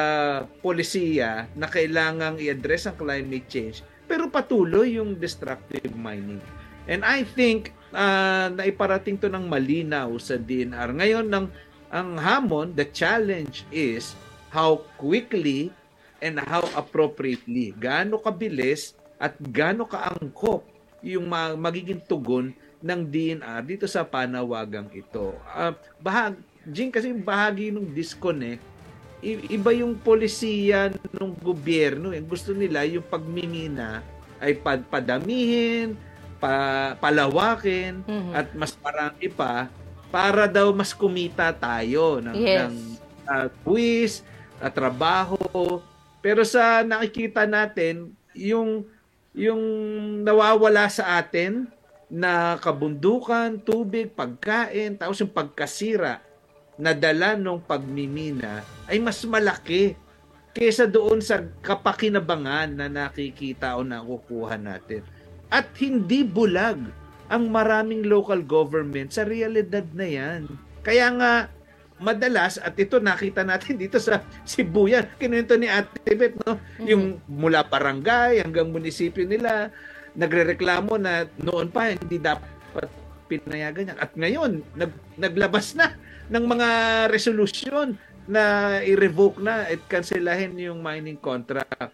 [0.59, 6.43] polisiya na kailangang i-address ang climate change pero patuloy yung destructive mining.
[6.91, 10.91] And I think uh, naiparating to ng malinaw sa DNR.
[10.99, 11.47] Ngayon ng
[11.95, 14.19] ang hamon, the challenge is
[14.51, 15.71] how quickly
[16.19, 20.67] and how appropriately, gaano kabilis at gaano kaangkop
[21.07, 22.51] yung magiging tugon
[22.83, 25.39] ng DNR dito sa panawagang ito.
[25.55, 26.35] Uh, bahag,
[26.71, 28.63] Jing, kasi bahagi ng disconnect,
[29.23, 32.15] iba yung polisiya ng gobyerno.
[32.15, 32.25] Eh.
[32.25, 34.01] Gusto nila yung pagmimina
[34.41, 34.57] ay
[34.89, 35.99] padamihin,
[36.41, 38.33] pa, palawakin, mm-hmm.
[38.33, 39.69] at mas marami pa
[40.09, 42.59] para daw mas kumita tayo ng, yes.
[42.65, 42.75] ng
[43.29, 44.25] uh, quiz,
[44.59, 45.39] uh, trabaho.
[46.25, 48.89] Pero sa nakikita natin, yung
[49.31, 49.63] yung
[50.27, 51.71] nawawala sa atin
[52.11, 56.30] na kabundukan, tubig, pagkain, tapos yung pagkasira
[56.81, 59.95] na dala ng pagmimina ay mas malaki
[60.57, 65.05] kaysa doon sa kapakinabangan na nakikita o nakukuha natin.
[65.53, 66.81] At hindi bulag
[67.31, 70.51] ang maraming local government sa realidad na yan.
[70.83, 71.33] Kaya nga,
[72.03, 76.59] madalas, at ito nakita natin dito sa Sibuyan, kinuwento ni Ate Beth, no?
[76.59, 76.87] Mm-hmm.
[76.89, 79.71] yung mula barangay hanggang munisipyo nila,
[80.19, 82.91] nagrereklamo na noon pa hindi dapat
[83.31, 83.97] pinayagan niya.
[84.03, 85.95] At ngayon, nag, naglabas na
[86.31, 86.69] ng mga
[87.11, 87.99] resolution
[88.31, 91.91] na i-revoke na at kanselahin yung mining contract.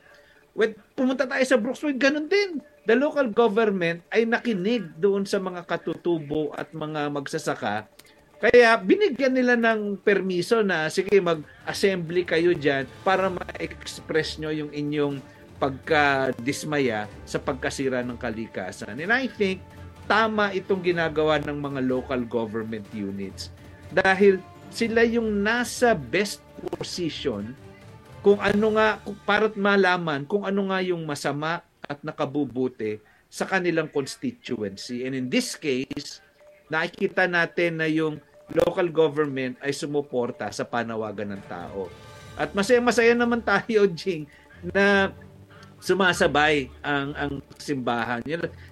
[0.52, 2.60] When pumunta tayo sa Brooksville, ganun din.
[2.84, 7.88] The local government ay nakinig doon sa mga katutubo at mga magsasaka.
[8.36, 15.24] Kaya binigyan nila ng permiso na sige mag-assembly kayo diyan para ma-express nyo yung inyong
[15.56, 19.00] pagka-dismaya sa pagkasira ng kalikasan.
[19.00, 19.64] And I think
[20.04, 23.55] tama itong ginagawa ng mga local government units
[23.92, 26.42] dahil sila yung nasa best
[26.76, 27.54] position
[28.20, 32.98] kung ano nga para malaman kung ano nga yung masama at nakabubuti
[33.30, 35.06] sa kanilang constituency.
[35.06, 36.18] And in this case,
[36.66, 38.18] nakikita natin na yung
[38.50, 41.90] local government ay sumuporta sa panawagan ng tao.
[42.38, 44.26] At masaya-masaya naman tayo, Jing,
[44.74, 45.14] na
[45.78, 48.22] sumasabay ang ang simbahan.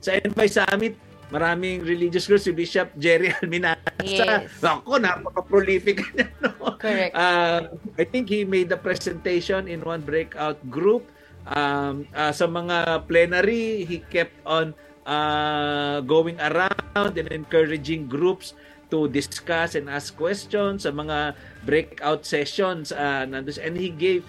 [0.02, 0.94] Sa Envy Summit,
[1.34, 3.90] maraming religious groups, si Bishop Jerry Alminasa.
[4.06, 4.54] Yes.
[4.62, 6.30] Ako, napaka-prolific niya.
[6.38, 6.78] No?
[6.78, 7.10] Correct.
[7.10, 11.10] Uh, I think he made the presentation in one breakout group.
[11.50, 18.54] Um, uh, sa mga plenary, he kept on uh, going around and encouraging groups
[18.94, 21.34] to discuss and ask questions sa mga
[21.66, 22.94] breakout sessions.
[22.94, 24.22] Uh, and he gave,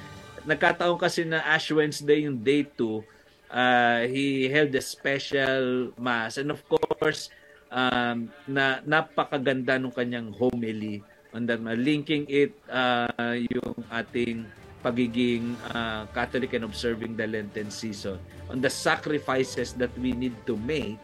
[0.49, 3.14] nagkataon kasi na Ash Wednesday yung day 2,
[3.49, 6.37] uh, he held a special mass.
[6.37, 7.29] And of course
[7.71, 11.03] um, na napakaganda ng kanyang homily.
[11.35, 14.47] On that linking it uh, yung ating
[14.79, 20.55] pagiging uh, Catholic and observing the Lenten season, on the sacrifices that we need to
[20.55, 21.01] make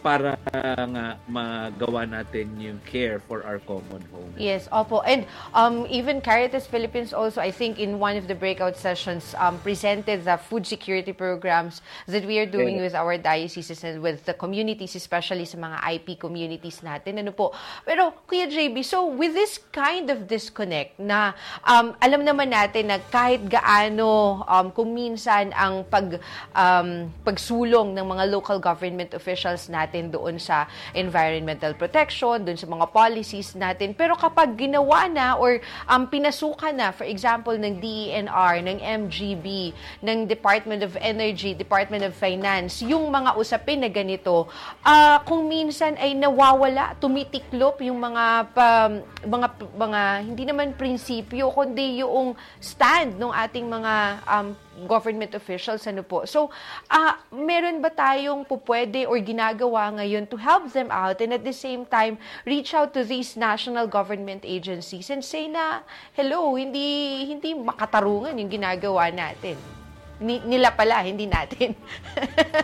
[0.00, 0.40] para
[0.88, 4.32] nga magawa natin yung care for our common home.
[4.40, 5.04] Yes, opo.
[5.04, 9.60] And um, even Caritas Philippines also, I think in one of the breakout sessions, um,
[9.60, 14.32] presented the food security programs that we are doing with our dioceses and with the
[14.32, 17.20] communities, especially sa mga IP communities natin.
[17.20, 17.52] Ano po?
[17.84, 21.36] Pero, Kuya JB, so with this kind of disconnect na
[21.68, 26.16] um, alam naman natin na kahit gaano um, kung minsan ang pag,
[26.56, 32.70] um, pagsulong ng mga local government officials natin natin doon sa environmental protection, doon sa
[32.70, 33.90] mga policies natin.
[33.90, 35.58] Pero kapag ginawa na or
[35.90, 39.74] um, pinasukan na, for example, ng DENR, ng MGB,
[40.06, 44.46] ng Department of Energy, Department of Finance, yung mga usapin na ganito,
[44.86, 48.86] uh, kung minsan ay nawawala, tumitiklop yung mga pa,
[49.26, 54.54] mga mga hindi naman prinsipyo kundi yung stand ng ating mga um,
[54.86, 56.24] government officials ano po.
[56.24, 56.48] So,
[56.88, 61.54] uh, meron ba tayong pupwede or ginagawa ngayon to help them out and at the
[61.54, 65.82] same time reach out to these national government agencies and say na
[66.14, 69.58] hello, hindi hindi makatarungan yung ginagawa natin.
[70.20, 71.72] Ni, nila pala, hindi natin.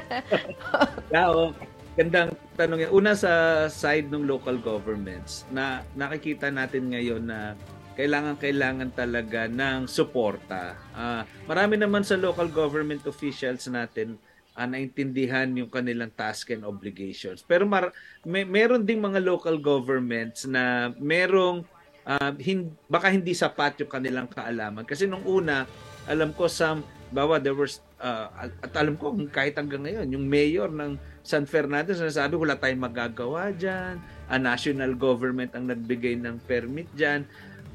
[1.17, 1.57] Oo.
[1.97, 2.91] Gandang tanong yan.
[2.93, 7.57] Una sa side ng local governments na nakikita natin ngayon na
[7.97, 10.77] kailangan-kailangan talaga ng suporta.
[10.93, 14.21] Uh, marami naman sa local government officials natin
[14.53, 17.41] uh, naintindihan yung kanilang task and obligations.
[17.41, 21.65] Pero mar- may, meron ding mga local governments na merong
[22.05, 24.85] uh, hin- baka hindi sapat yung kanilang kaalaman.
[24.85, 25.65] Kasi nung una,
[26.05, 30.67] alam ko some bawa there was uh, at alam ko kahit hanggang ngayon yung mayor
[30.67, 36.91] ng San Fernando sinasabi wala tayong magagawa diyan a national government ang nagbigay ng permit
[36.99, 37.23] diyan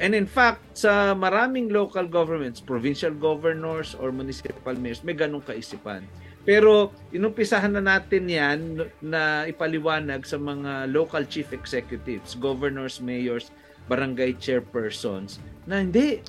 [0.01, 6.01] And in fact, sa maraming local governments, provincial governors or municipal mayors, may ganong kaisipan.
[6.41, 13.53] Pero inumpisahan na natin yan na ipaliwanag sa mga local chief executives, governors, mayors,
[13.85, 15.37] barangay chairpersons
[15.69, 16.25] na hindi.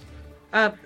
[0.53, 0.77] At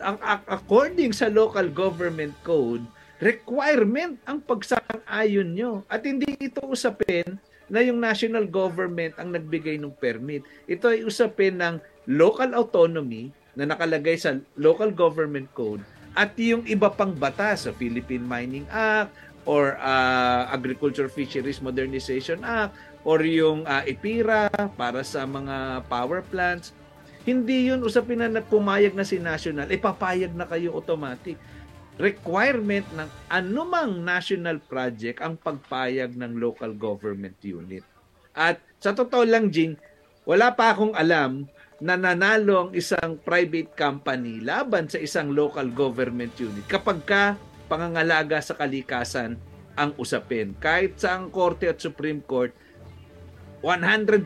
[0.47, 2.87] according sa local government code,
[3.19, 5.83] requirement ang pagsang-ayon nyo.
[5.91, 10.47] At hindi ito usapin na yung national government ang nagbigay ng permit.
[10.71, 15.83] Ito ay usapin ng local autonomy na nakalagay sa local government code
[16.17, 19.13] at yung iba pang batas sa Philippine Mining Act
[19.45, 22.73] or uh, Agriculture Fisheries Modernization Act
[23.07, 26.73] or yung uh, IPIRA para sa mga power plants.
[27.23, 31.37] Hindi yun usapin na pumayag na si national, ipapayag na kayo automatic.
[31.97, 37.83] Requirement ng anumang national project ang pagpayag ng local government unit.
[38.37, 39.81] At sa totoo lang, Jing,
[40.29, 46.33] wala pa akong alam na nanalo ang isang private company laban sa isang local government
[46.41, 47.25] unit kapag ka
[47.69, 49.37] pangangalaga sa kalikasan
[49.77, 50.57] ang usapin.
[50.57, 52.51] Kahit sa ang Korte at Supreme Court,
[53.61, 54.25] 100%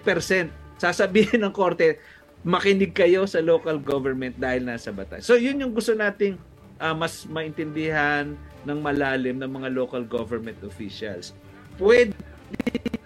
[0.78, 1.98] sasabihin ng Korte,
[2.46, 5.26] makinig kayo sa local government dahil nasa batas.
[5.26, 6.38] So yun yung gusto nating
[6.78, 11.34] uh, mas maintindihan ng malalim ng mga local government officials.
[11.76, 12.14] Pwede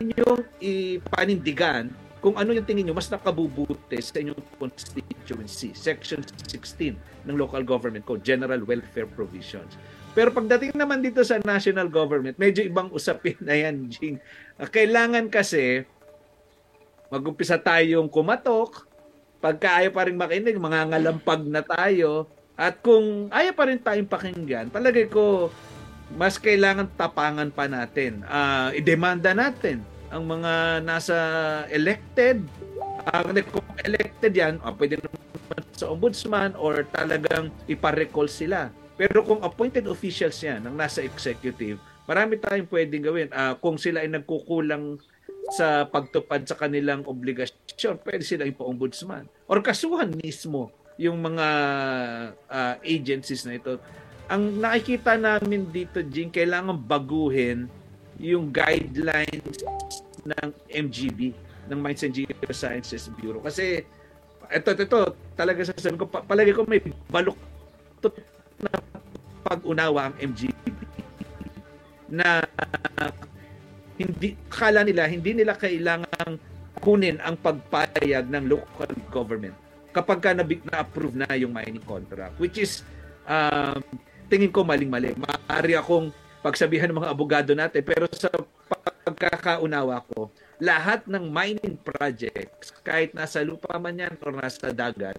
[0.05, 1.89] nyo ipanindigan
[2.25, 5.77] kung ano yung tingin nyo mas nakabubuti sa inyong constituency.
[5.77, 6.97] Section 16
[7.29, 9.77] ng Local Government Code, General Welfare Provisions.
[10.17, 14.17] Pero pagdating naman dito sa national government, medyo ibang usapin na yan, Jing.
[14.57, 15.85] Kailangan kasi
[17.13, 18.89] magumpisa tayong kumatok,
[19.45, 22.25] pagka ayaw pa rin makinig, mga ngalampag na tayo,
[22.57, 25.53] at kung ayaw pa rin tayong pakinggan, palagay ko,
[26.17, 28.25] mas kailangan tapangan pa natin.
[28.25, 31.19] Uh, idemanda natin ang mga nasa
[31.75, 32.47] elected,
[33.11, 38.71] ang uh, kung elected yan, uh, pwede naman sa ombudsman or talagang iparecall sila.
[38.95, 43.29] Pero kung appointed officials yan, ang nasa executive, marami tayong pwedeng gawin.
[43.35, 45.03] Uh, kung sila ay nagkukulang
[45.59, 49.27] sa pagtupad sa kanilang obligasyon, pwede sila ipa-ombudsman.
[49.51, 51.49] Or kasuhan mismo yung mga
[52.47, 53.83] uh, agencies na ito.
[54.31, 57.67] Ang nakikita namin dito, Jing, kailangan baguhin
[58.19, 59.63] yung guidelines
[60.25, 61.35] ng MGB,
[61.71, 63.43] ng Mines and Geosciences Bureau.
[63.43, 63.85] Kasi
[64.53, 65.01] ito, ito,
[65.35, 67.39] talaga sa sabi ko, palagi ko may balok
[68.61, 68.71] na
[69.45, 70.65] pag-unawa ang MGB
[72.13, 72.45] na
[73.99, 76.39] hindi kala nila hindi nila kailangang
[76.83, 79.57] kunin ang pagpayag ng local government
[79.95, 82.83] kapag ka na-approve na yung mining contract which is
[83.29, 83.81] um,
[84.29, 85.15] tingin ko maling-mali.
[85.15, 86.11] Maaari akong
[86.45, 87.81] pagsabihan ng mga abogado natin.
[87.81, 88.29] Pero sa
[89.09, 90.29] pagkakaunawa ko,
[90.61, 95.17] lahat ng mining projects, kahit nasa lupa man yan o nasa dagat,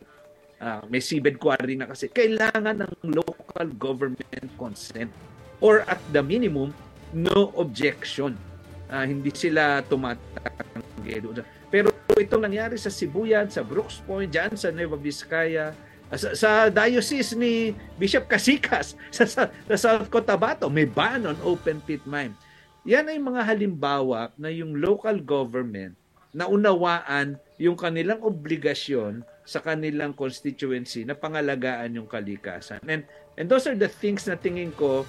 [0.61, 5.09] uh, may seabed quarry na kasi, kailangan ng local government consent
[5.57, 6.69] or at the minimum,
[7.09, 8.37] no objection.
[8.85, 11.41] Uh, hindi sila tumatanggi doon.
[11.73, 15.73] Pero itong nangyari sa Sibuyan, sa Brooks Point, dyan sa Nueva Vizcaya,
[16.13, 21.81] sa, sa diocese ni Bishop Casikas sa, sa, sa South Cotabato, may ban on open
[21.81, 22.37] pit mine.
[22.85, 25.97] Yan ay mga halimbawa na yung local government
[26.35, 32.83] na unawaan yung kanilang obligasyon sa kanilang constituency na pangalagaan yung kalikasan.
[32.85, 33.07] And,
[33.39, 35.07] and those are the things na tingin ko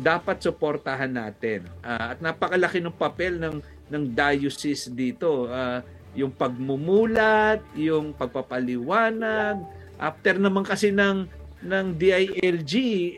[0.00, 1.68] dapat suportahan natin.
[1.80, 5.46] Uh, at napakalaki ng papel ng ng diocese dito.
[5.46, 5.80] Uh,
[6.16, 9.60] yung pagmumulat, yung pagpapaliwanag.
[9.96, 11.28] After naman kasi ng
[11.64, 12.74] ng DILG,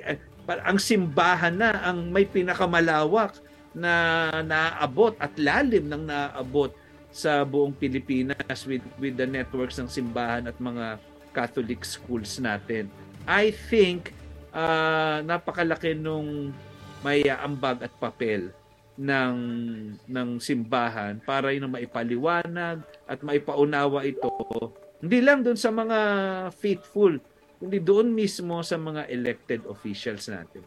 [0.06, 0.18] eh,
[0.64, 3.36] ang simbahan na ang may pinakamalawak
[3.76, 3.92] na
[4.40, 6.72] naabot at lalim ng naabot
[7.12, 10.96] sa buong Pilipinas with with the networks ng simbahan at mga
[11.36, 12.88] Catholic schools natin.
[13.28, 14.16] I think
[14.56, 16.56] uh, napakalaki nung
[17.04, 18.50] may ambag at papel
[18.98, 19.36] ng
[20.10, 24.32] ng simbahan para yun maipaliwanag at maipaunawa ito
[24.98, 25.98] hindi lang doon sa mga
[26.54, 27.18] faithful
[27.58, 30.62] kundi doon mismo sa mga elected officials natin.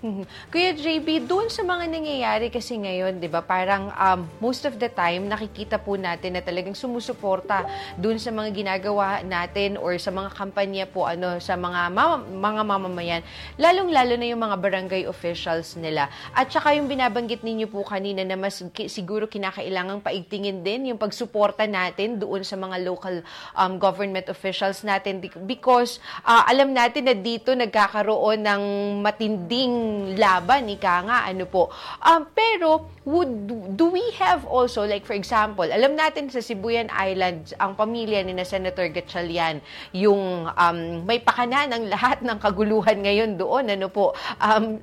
[0.00, 0.24] Mhm.
[0.48, 3.44] Kuya JB, doon sa mga nangyayari kasi ngayon, 'di ba?
[3.44, 7.68] Parang um, most of the time nakikita po natin na talagang sumusuporta
[8.00, 12.62] doon sa mga ginagawa natin or sa mga kampanya po ano sa mga mama, mga
[12.64, 13.22] mamamayan,
[13.60, 16.08] lalong-lalo na yung mga barangay officials nila.
[16.32, 21.00] At saka yung binabanggit ninyo po kanina na mas ki, siguro kinakailangang paigtingin din yung
[21.00, 23.20] pagsuporta natin doon sa mga local
[23.52, 28.62] um, government officials natin because uh, alam natin na dito nagkakaroon ng
[29.04, 31.70] matinding laban, ika nga, ano po.
[32.02, 33.30] Um, pero, would,
[33.74, 38.36] do we have also, like for example, alam natin sa Sibuyan Islands, ang pamilya ni
[38.36, 39.64] na Senator Gatchalian,
[39.96, 40.78] yung um,
[41.08, 44.12] may pakana ng lahat ng kaguluhan ngayon doon, ano po.
[44.38, 44.78] Um,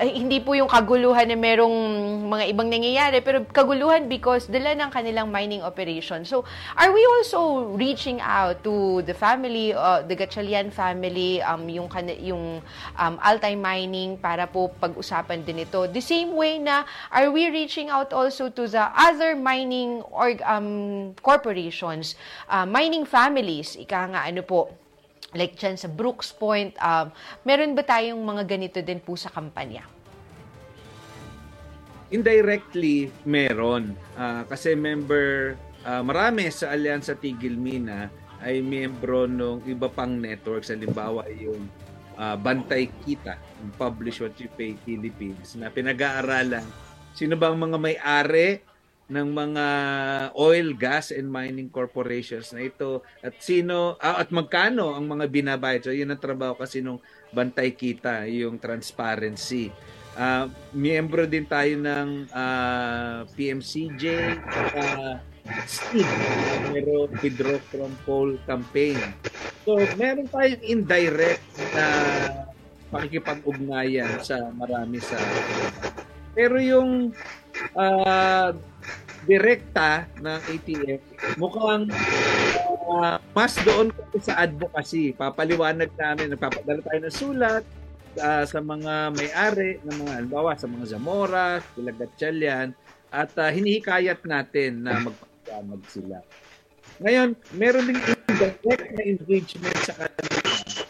[0.00, 1.76] hindi po yung kaguluhan na merong
[2.30, 6.22] mga ibang nangyayari, pero kaguluhan because dala ng kanilang mining operation.
[6.22, 6.46] So,
[6.78, 11.90] are we also reaching out to the family, uh, the Gatchalian family, um, yung,
[12.22, 12.62] yung
[12.98, 15.86] um, Altai Mining, para po pag-usapan din ito.
[15.90, 21.12] The same way na are we reaching out also to the other mining or um,
[21.20, 22.14] corporations,
[22.48, 24.72] uh, mining families, ika nga ano po,
[25.34, 27.10] like dyan sa Brooks Point, um,
[27.42, 29.82] meron ba tayong mga ganito din po sa kampanya?
[32.14, 33.98] Indirectly, meron.
[34.14, 38.06] Uh, kasi member, uh, marami sa Alyansa Tigil Mina
[38.38, 40.70] ay miyembro ng iba pang networks.
[40.70, 41.66] Halimbawa, yung
[42.18, 43.38] uh, Bantay Kita,
[43.78, 46.84] Publish What You Pay Philippines, na pinag-aaralan
[47.14, 48.60] sino ba ang mga may-ari
[49.04, 49.66] ng mga
[50.34, 55.82] oil, gas, and mining corporations na ito at sino ah, at magkano ang mga binabayad.
[55.88, 56.98] So yun ang trabaho kasi nung
[57.30, 59.70] Bantay Kita, yung transparency.
[60.14, 64.04] Uh, miyembro din tayo ng uh, PMCJ,
[64.78, 65.18] uh,
[65.68, 66.08] Steve,
[66.72, 68.96] meron withdraw from poll campaign.
[69.64, 71.44] So, meron tayong indirect
[71.76, 71.86] na
[72.88, 75.16] pakikipag-ugnayan sa marami sa
[76.34, 77.12] Pero yung
[77.76, 78.48] uh,
[79.24, 81.00] direkta ng ATF,
[81.40, 81.88] mukhang
[82.88, 83.88] uh, mas doon
[84.20, 85.14] sa advocacy.
[85.14, 87.64] Papaliwanag namin, nagpapadala tayo ng sulat
[88.18, 92.74] uh, sa mga may-ari ng mga, halimbawa sa mga Zamora, Pilagatsyalyan,
[93.14, 95.16] at uh, hinihikayat natin na mag
[95.62, 96.18] mag sila.
[97.02, 100.40] Ngayon, meron ding indirect na engagement sa kanila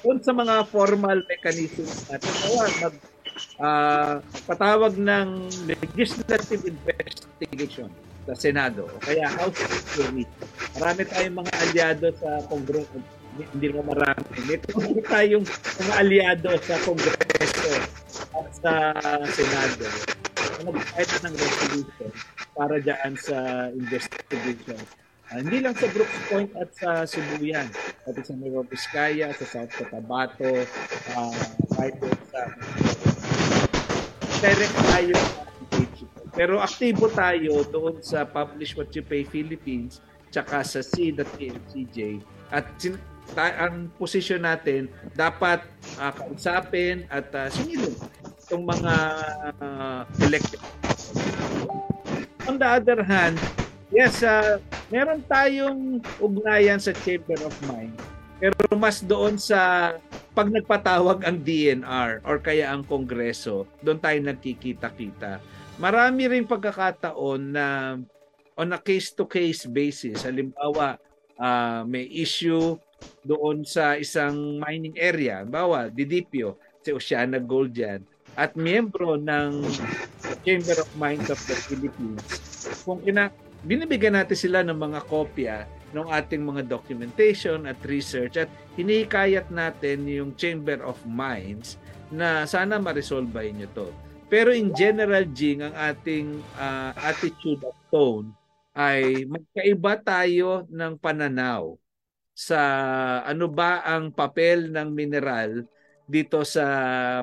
[0.04, 2.32] doon sa mga formal mechanisms natin.
[2.44, 2.94] Kaya mag
[3.58, 5.28] uh, patawag ng
[5.64, 7.88] legislative investigation
[8.24, 9.60] sa Senado o kaya House
[9.96, 10.48] Committee.
[10.80, 13.00] Marami tayong mga aliado sa Kongreso.
[13.34, 14.24] Hindi naman marami.
[14.46, 14.58] May
[15.02, 15.46] tayong
[15.80, 17.74] mga aliado sa Kongreso
[18.34, 18.72] at sa
[19.34, 19.86] Senado
[20.64, 22.10] nag-file ng resolution
[22.56, 24.80] para dyan sa investigation.
[25.28, 27.68] Uh, hindi lang sa Brooks Point at sa Sibuyan,
[28.04, 30.64] pati sa Nueva Vizcaya, sa South Cotabato,
[31.16, 31.44] uh,
[31.76, 31.96] kahit
[32.32, 32.40] sa
[34.40, 35.16] direct tayo
[36.34, 40.02] pero aktibo tayo doon sa Publish What You Pay Philippines
[40.34, 42.18] tsaka sa C.PLCJ
[42.50, 42.66] at
[43.32, 45.64] ta- ang posisyon natin dapat
[45.96, 47.96] uh, kausapin at uh, sumilong
[48.44, 48.94] itong mga
[49.64, 50.60] uh, elected.
[52.44, 53.40] On the other hand,
[53.88, 54.60] yes, uh,
[54.92, 57.96] meron tayong ugnayan sa Chamber of Mines.
[58.36, 59.94] Pero mas doon sa
[60.36, 65.40] pag nagpatawag ang DNR or kaya ang Kongreso, doon tayo nagkikita-kita.
[65.80, 67.96] Marami rin pagkakataon na
[68.54, 70.98] on a case-to-case basis, halimbawa
[71.38, 72.78] uh, may issue
[73.24, 78.04] doon sa isang mining area, bawa Didipio, si Oceana Gold yan,
[78.36, 79.64] at miyembro ng
[80.44, 82.24] Chamber of Mines of the Philippines,
[82.84, 83.32] kung ina
[83.64, 90.04] binibigyan natin sila ng mga kopya ng ating mga documentation at research at hinihikayat natin
[90.04, 91.78] yung Chamber of Mines
[92.10, 93.88] na sana ma-resolve nyo to.
[94.26, 98.34] Pero in general, Jing, ang ating uh, attitude at tone
[98.74, 101.78] ay magkaiba tayo ng pananaw
[102.34, 102.60] sa
[103.22, 105.62] ano ba ang papel ng mineral
[106.04, 106.66] dito sa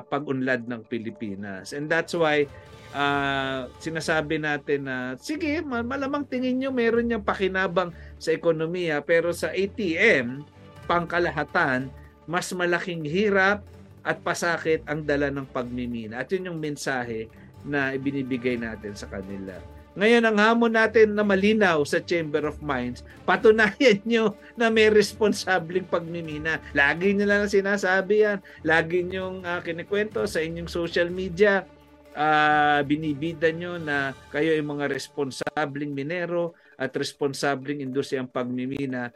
[0.02, 1.70] pag-unlad ng Pilipinas.
[1.70, 2.48] And that's why
[2.96, 9.54] uh, sinasabi natin na sige, malamang tingin nyo meron niyang pakinabang sa ekonomiya pero sa
[9.54, 10.42] ATM,
[10.90, 11.92] pangkalahatan,
[12.26, 13.62] mas malaking hirap
[14.02, 16.24] at pasakit ang dala ng pagmimina.
[16.24, 17.30] At yun yung mensahe
[17.62, 19.54] na ibinibigay natin sa kanila.
[19.92, 25.84] Ngayon, ang hamon natin na malinaw sa Chamber of Mines, patunayan nyo na may responsabling
[25.84, 26.64] pagmimina.
[26.72, 28.38] Lagi nyo lang sinasabi yan.
[28.64, 31.68] Lagi nyo uh, kinikwento sa inyong social media.
[32.12, 39.12] Uh, binibida nyo na kayo ay mga responsabling minero at responsabling industriyang pagmimina.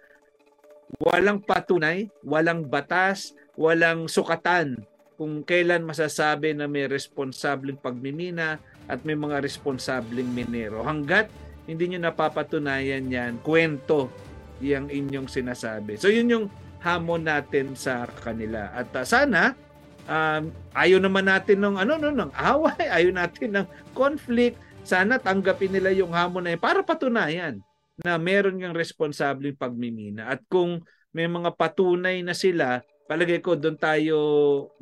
[1.00, 4.84] Walang patunay, walang batas, walang sukatan
[5.16, 10.82] kung kailan masasabi na may responsabling pagmimina at may mga responsableng minero.
[10.82, 11.30] Hanggat
[11.66, 14.10] hindi nyo napapatunayan yan, kwento
[14.62, 15.98] yung inyong sinasabi.
[15.98, 16.46] So yun yung
[16.80, 18.70] hamon natin sa kanila.
[18.70, 19.58] At uh, sana
[20.06, 24.56] um, ayaw naman natin ng ano no ng away, ayaw natin ng conflict.
[24.86, 27.58] Sana tanggapin nila yung hamon na yun para patunayan
[27.98, 30.30] na meron ng responsableng pagmimina.
[30.30, 34.18] At kung may mga patunay na sila, palagay ko doon tayo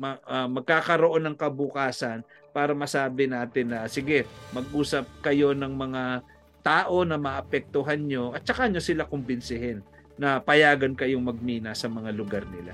[0.01, 6.25] uh, magkakaroon ng kabukasan para masabi natin na sige, mag-usap kayo ng mga
[6.65, 9.85] tao na maapektuhan nyo at saka nyo sila kumbinsihin
[10.17, 12.73] na payagan kayong magmina sa mga lugar nila.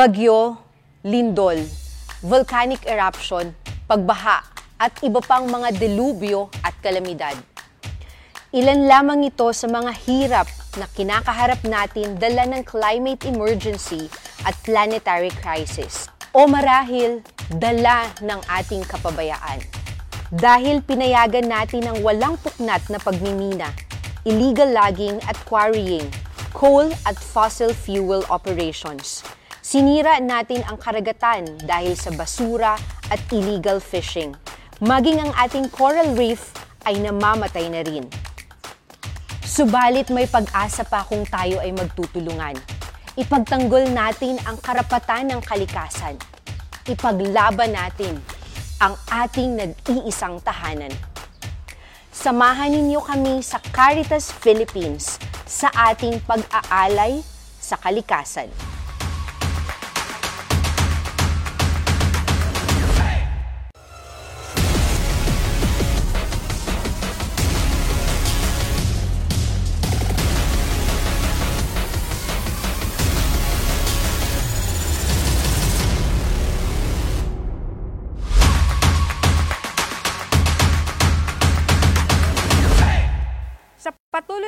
[0.00, 0.56] Bagyo,
[1.04, 1.60] lindol,
[2.24, 3.52] volcanic eruption,
[3.84, 4.40] pagbaha,
[4.80, 7.36] at iba pang mga delubyo at kalamidad.
[8.48, 10.48] Ilan lamang ito sa mga hirap
[10.80, 14.08] na kinakaharap natin dala ng climate emergency
[14.48, 16.08] at planetary crisis.
[16.32, 17.20] O marahil,
[17.60, 19.60] dala ng ating kapabayaan.
[20.32, 23.68] Dahil pinayagan natin ang walang puknat na pagmimina,
[24.24, 26.08] illegal logging at quarrying,
[26.56, 29.20] coal at fossil fuel operations–
[29.70, 32.74] Sinira natin ang karagatan dahil sa basura
[33.06, 34.34] at illegal fishing.
[34.82, 36.50] Maging ang ating coral reef
[36.90, 38.02] ay namamatay na rin.
[39.46, 42.58] Subalit may pag-asa pa kung tayo ay magtutulungan.
[43.14, 46.18] Ipagtanggol natin ang karapatan ng kalikasan.
[46.90, 48.18] Ipaglaban natin
[48.82, 50.90] ang ating nag-iisang tahanan.
[52.10, 55.14] Samahan ninyo kami sa Caritas Philippines
[55.46, 57.22] sa ating pag-aalay
[57.62, 58.50] sa kalikasan.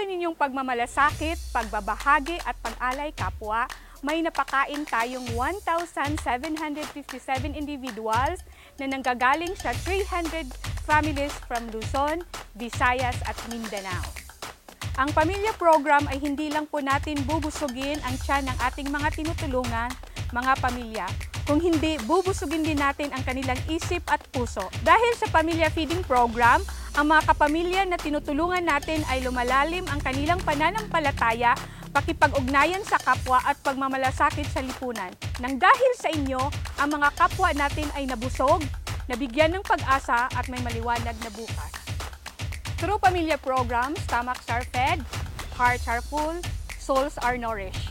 [0.02, 3.70] Patuloy ninyong pagmamalasakit, pagbabahagi at pag-alay kapwa,
[4.02, 8.42] may napakain tayong 1,757 individuals
[8.82, 10.50] na nanggagaling sa 300
[10.82, 12.26] families from Luzon,
[12.58, 14.02] Visayas at Mindanao.
[14.98, 19.86] Ang pamilya program ay hindi lang po natin bubusugin ang tiyan ng ating mga tinutulungan,
[20.34, 21.06] mga pamilya,
[21.46, 24.66] kung hindi bubusugin din natin ang kanilang isip at puso.
[24.82, 26.58] Dahil sa pamilya feeding program,
[26.92, 31.56] ang mga kapamilya na tinutulungan natin ay lumalalim ang kanilang pananampalataya,
[31.88, 35.08] pakipag-ugnayan sa kapwa at pagmamalasakit sa lipunan.
[35.40, 38.60] Nang dahil sa inyo, ang mga kapwa natin ay nabusog,
[39.08, 41.72] nabigyan ng pag-asa at may maliwanag na bukas.
[42.76, 45.00] Through pamilya programs, stomachs are fed,
[45.56, 46.44] hearts are full,
[46.76, 47.88] souls are nourished.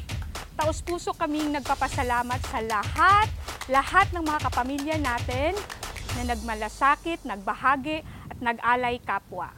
[0.54, 3.26] Taos-puso kaming nagpapasalamat sa lahat,
[3.66, 5.58] lahat ng mga kapamilya natin
[6.22, 9.54] na nagmalasakit, nagbahagi nag-alay kapwa.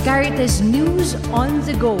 [0.00, 2.00] Caritas News on the Go,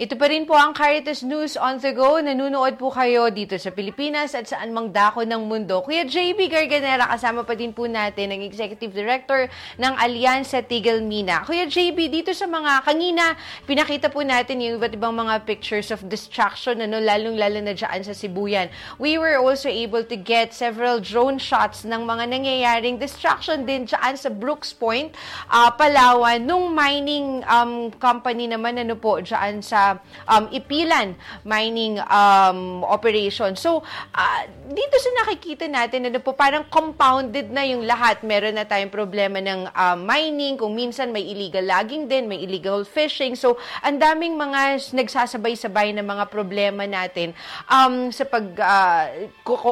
[0.00, 2.16] Ito pa rin po ang Caritas News on the go.
[2.16, 5.84] Nanunood po kayo dito sa Pilipinas at saan mang dako ng mundo.
[5.84, 11.44] Kuya JB Garganera, kasama pa din po natin ang Executive Director ng Alyansa Tigil Mina.
[11.44, 13.36] Kuya JB, dito sa mga kanina,
[13.68, 18.16] pinakita po natin yung iba't ibang mga pictures of distraction, ano, lalong-lalo na dyan sa
[18.16, 18.72] Sibuyan.
[18.96, 24.16] We were also able to get several drone shots ng mga nangyayaring distraction din dyan
[24.16, 25.12] sa Brooks Point,
[25.52, 29.89] uh, Palawan, nung mining um, company naman, ano po, dyan sa
[30.28, 33.56] um, Ipilan mining um, operation.
[33.56, 33.80] So,
[34.12, 38.20] uh, dito sa nakikita natin, ano po, parang compounded na yung lahat.
[38.20, 42.84] Meron na tayong problema ng uh, mining, kung minsan may illegal logging din, may illegal
[42.84, 43.32] fishing.
[43.32, 47.32] So, ang daming mga nagsasabay-sabay na mga problema natin
[47.66, 49.04] um, sa pag, uh,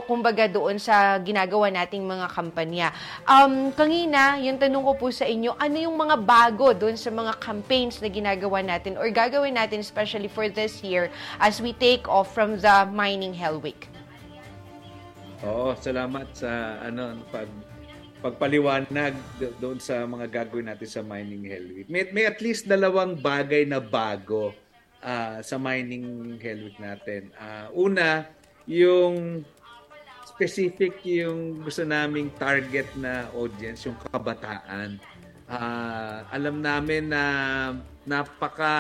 [0.09, 2.89] kumbaga doon sa ginagawa nating mga kampanya.
[3.29, 7.37] Um, kanina, yung tanong ko po sa inyo, ano yung mga bago doon sa mga
[7.37, 12.33] campaigns na ginagawa natin or gagawin natin especially for this year as we take off
[12.33, 13.93] from the mining Hell Week?
[15.45, 17.47] Oo, salamat sa ano pag
[18.19, 19.15] pagpaliwanag
[19.63, 21.87] doon sa mga gagawin natin sa Mining Hell Week.
[21.87, 24.51] May, may at least dalawang bagay na bago
[25.03, 27.31] uh, sa Mining Hell Week natin.
[27.39, 28.27] Uh, una,
[28.67, 29.47] yung
[30.27, 34.99] specific yung gusto naming target na audience, yung kabataan.
[35.49, 37.25] Uh, alam namin na
[38.05, 38.75] napaka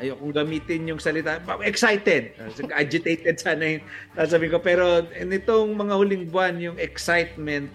[0.00, 2.34] ayokong gamitin yung salita, excited.
[2.72, 3.84] Agitated sana yung
[4.16, 4.60] sasabihin ko.
[4.64, 7.68] Pero nitong mga huling buwan, yung excitement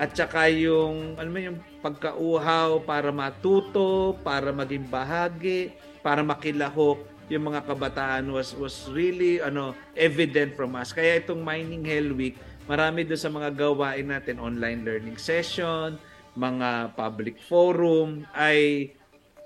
[0.00, 7.46] at saka yung, ano mo yung pagkauhaw para matuto, para maging bahagi, para makilahok yung
[7.46, 10.90] mga kabataan was was really ano evident from us.
[10.90, 12.34] Kaya itong Mining Hell Week,
[12.66, 15.94] marami doon sa mga gawain natin, online learning session,
[16.34, 18.90] mga public forum ay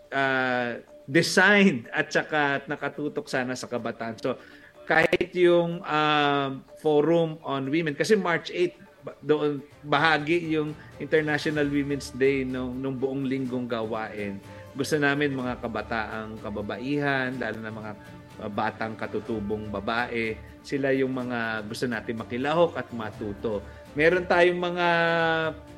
[0.08, 4.16] uh, designed at saka nakatutok sana sa kabataan.
[4.20, 4.40] So,
[4.84, 8.84] kahit yung uh, forum on women, kasi March 8,
[9.20, 14.40] doon bahagi yung International Women's Day nung, nung buong linggong gawain.
[14.72, 17.92] Gusto namin mga kabataang kababaihan, lalo na mga
[18.50, 20.34] batang katutubong babae,
[20.64, 23.62] sila yung mga gusto natin makilahok at matuto.
[23.94, 24.88] Meron tayong mga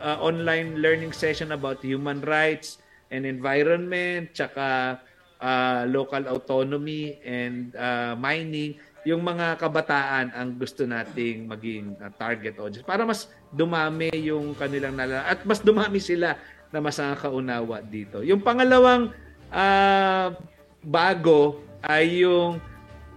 [0.01, 2.81] uh, online learning session about human rights
[3.13, 4.97] and environment, tsaka
[5.41, 8.77] uh, local autonomy and uh, mining,
[9.07, 14.99] yung mga kabataan ang gusto nating maging uh, target audience para mas dumami yung kanilang
[14.99, 16.35] nalala at mas dumami sila
[16.75, 18.27] na mas nakakaunawa dito.
[18.27, 19.15] Yung pangalawang
[19.55, 20.35] uh,
[20.83, 22.59] bago ay yung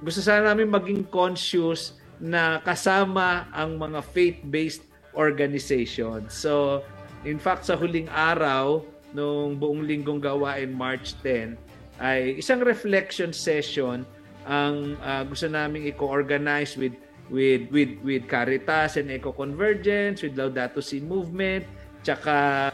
[0.05, 4.85] gusto sana namin maging conscious na kasama ang mga faith-based
[5.17, 6.27] organization.
[6.29, 6.83] So,
[7.25, 11.57] in fact, sa huling araw, nung buong linggong gawain March 10,
[11.99, 14.07] ay isang reflection session
[14.47, 16.95] ang uh, gusto naming i-organize with
[17.29, 21.67] with with with Caritas and Eco Convergence, with Laudato Si movement,
[22.01, 22.71] tsaka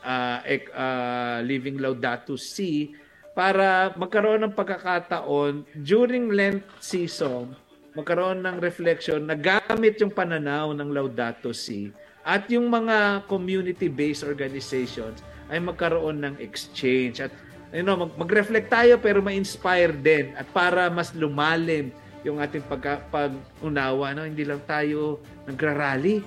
[0.00, 0.38] uh,
[0.72, 2.94] uh, Living Laudato Si
[3.36, 7.54] para magkaroon ng pagkakataon during Lent season
[7.98, 11.90] magkaroon ng reflection na gamit yung pananaw ng Laudato Si
[12.22, 15.18] at yung mga community-based organizations
[15.50, 17.18] ay magkaroon ng exchange.
[17.24, 17.34] At
[17.72, 21.92] you know, mag- mag-reflect tayo pero ma-inspire din at para mas lumalim
[22.26, 24.12] yung ating pagka, pag-unawa.
[24.16, 24.26] No?
[24.26, 26.24] Hindi lang tayo nagrarally,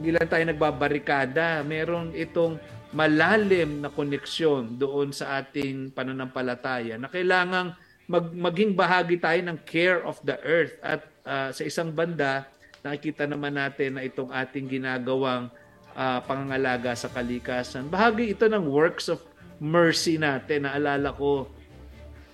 [0.00, 1.62] hindi lang tayo nagbabarikada.
[1.62, 2.58] Meron itong
[2.90, 7.76] malalim na koneksyon doon sa ating pananampalataya na kailangang
[8.08, 12.48] mag, maging bahagi tayo ng care of the earth at uh, sa isang banda
[12.80, 15.52] nakikita naman natin na itong ating ginagawang
[15.92, 17.92] uh, pangangalaga sa kalikasan.
[17.92, 19.20] Bahagi ito ng works of
[19.58, 20.66] mercy natin.
[20.66, 21.50] Naalala ko,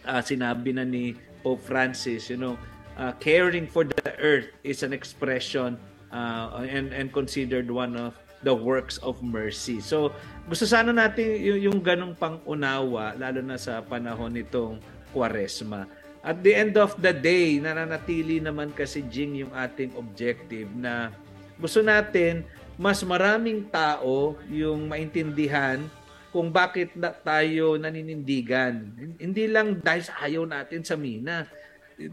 [0.04, 2.56] uh, sinabi na ni Pope Francis, you know,
[2.96, 5.76] uh, caring for the earth is an expression
[6.12, 9.80] uh, and, and considered one of the works of mercy.
[9.80, 10.12] So,
[10.48, 14.80] gusto sana natin yung, yung ganong pang-unawa, lalo na sa panahon nitong
[15.16, 15.88] Kwaresma.
[16.24, 21.12] At the end of the day, nananatili naman kasi Jing yung ating objective na
[21.60, 22.44] gusto natin
[22.74, 25.78] mas maraming tao yung maintindihan
[26.34, 28.90] kung bakit na tayo naninindigan.
[29.22, 31.46] Hindi lang dahil sa ayaw natin sa mina.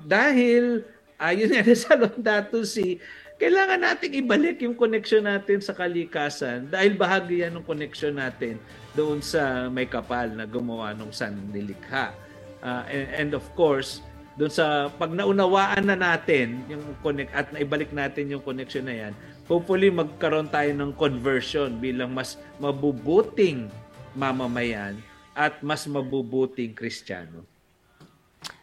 [0.05, 0.85] Dahil
[1.17, 3.01] ayon nga sa Laudato Si,
[3.41, 8.61] kailangan nating ibalik yung connection natin sa kalikasan dahil bahagi yan ng connection natin
[8.93, 12.13] doon sa may kapal na gumawa ng sanlilikha.
[12.61, 14.05] Uh, and, and of course,
[14.37, 19.13] doon sa pag naunawaan na natin yung connect at naibalik natin yung connection na yan,
[19.49, 23.73] hopefully magkaroon tayo ng conversion bilang mas mabubuting
[24.15, 24.99] mamamayan
[25.35, 27.50] at mas mabubuting Kristiyano.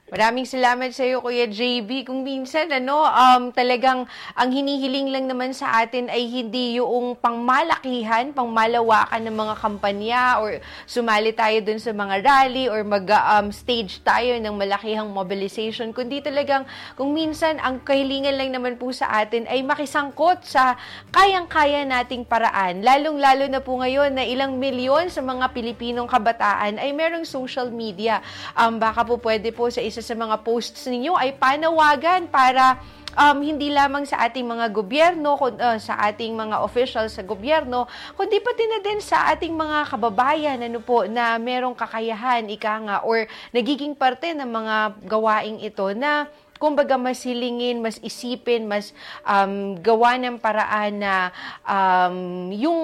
[0.09, 2.09] Maraming salamat sa iyo, Kuya JB.
[2.09, 8.33] Kung minsan, ano, um, talagang ang hinihiling lang naman sa atin ay hindi yung pangmalakihan,
[8.33, 14.33] pangmalawakan ng mga kampanya or sumali tayo dun sa mga rally or mag-stage um, tayo
[14.41, 16.65] ng malakihang mobilization, kundi talagang
[16.97, 20.81] kung minsan ang kahilingan lang naman po sa atin ay makisangkot sa
[21.13, 22.81] kayang-kaya nating paraan.
[22.81, 28.25] Lalong-lalo na po ngayon na ilang milyon sa mga Pilipinong kabataan ay merong social media.
[28.57, 32.79] Um, baka po pwede po sa isa isa sa mga posts ninyo ay panawagan para
[33.19, 38.39] um, hindi lamang sa ating mga gobyerno, uh, sa ating mga officials sa gobyerno, kundi
[38.39, 43.27] pati na din sa ating mga kababayan ano po, na merong kakayahan, ika nga, or
[43.51, 46.31] nagiging parte ng mga gawaing ito na
[46.63, 48.95] kumbaga mas hilingin, mas isipin, mas
[49.27, 51.31] um, gawa ng paraan na
[51.67, 52.81] um, yung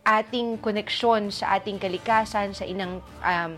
[0.00, 3.52] ating koneksyon sa ating kalikasan, sa inang um,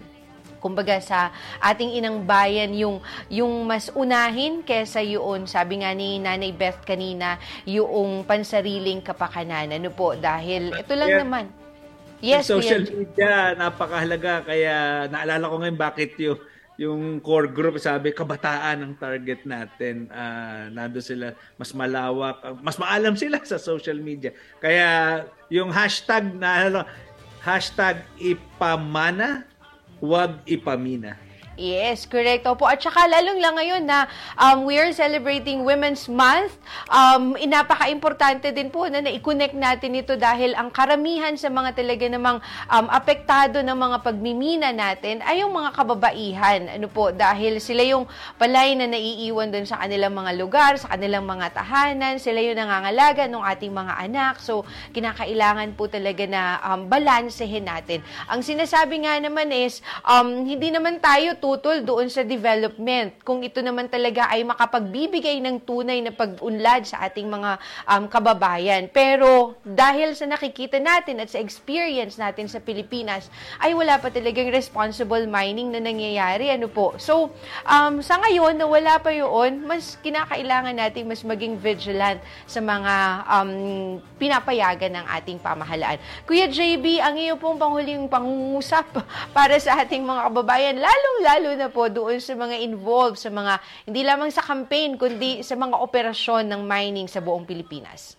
[0.59, 1.31] kumbaga sa
[1.63, 3.01] ating inang bayan yung
[3.31, 9.73] yung mas unahin kaysa yun sabi nga ni Nanay Beth kanina yung pansariling kapakanan.
[9.73, 11.23] Ano po dahil ito lang yeah.
[11.23, 11.47] naman.
[12.19, 12.95] Yes, yung social Kuya.
[12.95, 14.43] media napakahalaga.
[14.43, 16.39] Kaya naalala ko ngayon bakit yung
[16.79, 20.07] yung core group sabi kabataan ang target natin.
[20.11, 24.35] Uh, nando sila mas malawak mas maalam sila sa social media.
[24.63, 26.81] Kaya yung hashtag na ano,
[27.43, 29.47] hashtag ipamana
[30.01, 31.17] huwag ipamina.
[31.59, 32.47] Yes, correct.
[32.47, 32.71] Opo.
[32.71, 34.07] At saka lalong lang ngayon na
[34.39, 36.55] um, we are celebrating Women's Month,
[36.87, 42.39] um, inapaka-importante din po na na-connect natin ito dahil ang karamihan sa mga talaga namang
[42.71, 46.79] um, apektado ng mga pagmimina natin ay yung mga kababaihan.
[46.79, 48.07] Ano po, dahil sila yung
[48.39, 53.27] palay na naiiwan doon sa kanilang mga lugar, sa kanilang mga tahanan, sila yung nangangalaga
[53.27, 54.39] ng ating mga anak.
[54.39, 54.63] So,
[54.95, 58.07] kinakailangan po talaga na um, balansehin natin.
[58.31, 63.25] Ang sinasabi nga naman is, um, hindi naman tayo tutol doon sa development.
[63.25, 67.57] Kung ito naman talaga ay makapagbibigay ng tunay na pag-unlad sa ating mga
[67.89, 68.93] um, kababayan.
[68.93, 73.33] Pero dahil sa nakikita natin at sa experience natin sa Pilipinas,
[73.65, 76.53] ay wala pa talagang responsible mining na nangyayari.
[76.53, 77.01] Ano po?
[77.01, 77.33] So,
[77.65, 82.95] um, sa ngayon, na wala pa yun, mas kinakailangan natin mas maging vigilant sa mga
[83.25, 83.53] um,
[84.19, 86.03] pinapayagan ng ating pamahalaan.
[86.27, 88.91] Kuya JB, ang iyo pong panghuling pangungusap
[89.37, 93.63] para sa ating mga kababayan, lalong-lalo lalo na po doon sa mga involved sa mga,
[93.87, 98.19] hindi lamang sa campaign, kundi sa mga operasyon ng mining sa buong Pilipinas?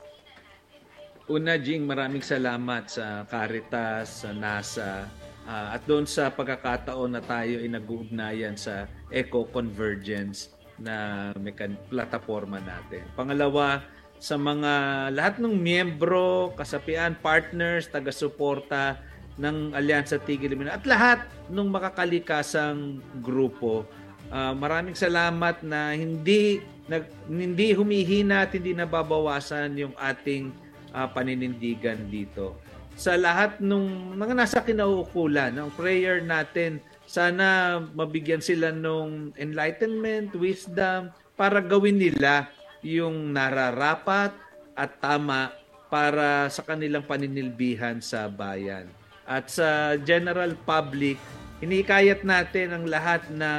[1.28, 5.05] Una, Jing, maraming salamat sa Caritas, sa NASA,
[5.43, 13.03] uh, at doon sa pagkakataon na tayo ay nag-uugnayan sa eco-convergence na mekan plataforma natin.
[13.20, 13.84] Pangalawa,
[14.15, 14.72] sa mga
[15.11, 19.09] lahat ng miyembro, kasapian, partners, taga-suporta
[19.39, 23.87] ng Alyansa Tigil at lahat ng makakalikasang grupo.
[24.29, 30.51] Uh, maraming salamat na hindi nag, hindi humihina at hindi nababawasan yung ating
[30.91, 32.59] uh, paninindigan dito.
[32.99, 41.07] Sa lahat ng mga nasa kinaukulan, ng prayer natin, sana mabigyan sila ng enlightenment, wisdom,
[41.39, 42.51] para gawin nila
[42.83, 44.35] yung nararapat
[44.75, 45.55] at tama
[45.87, 48.99] para sa kanilang paninilbihan sa bayan.
[49.30, 51.21] At sa general public,
[51.61, 53.49] inikayat natin ang lahat na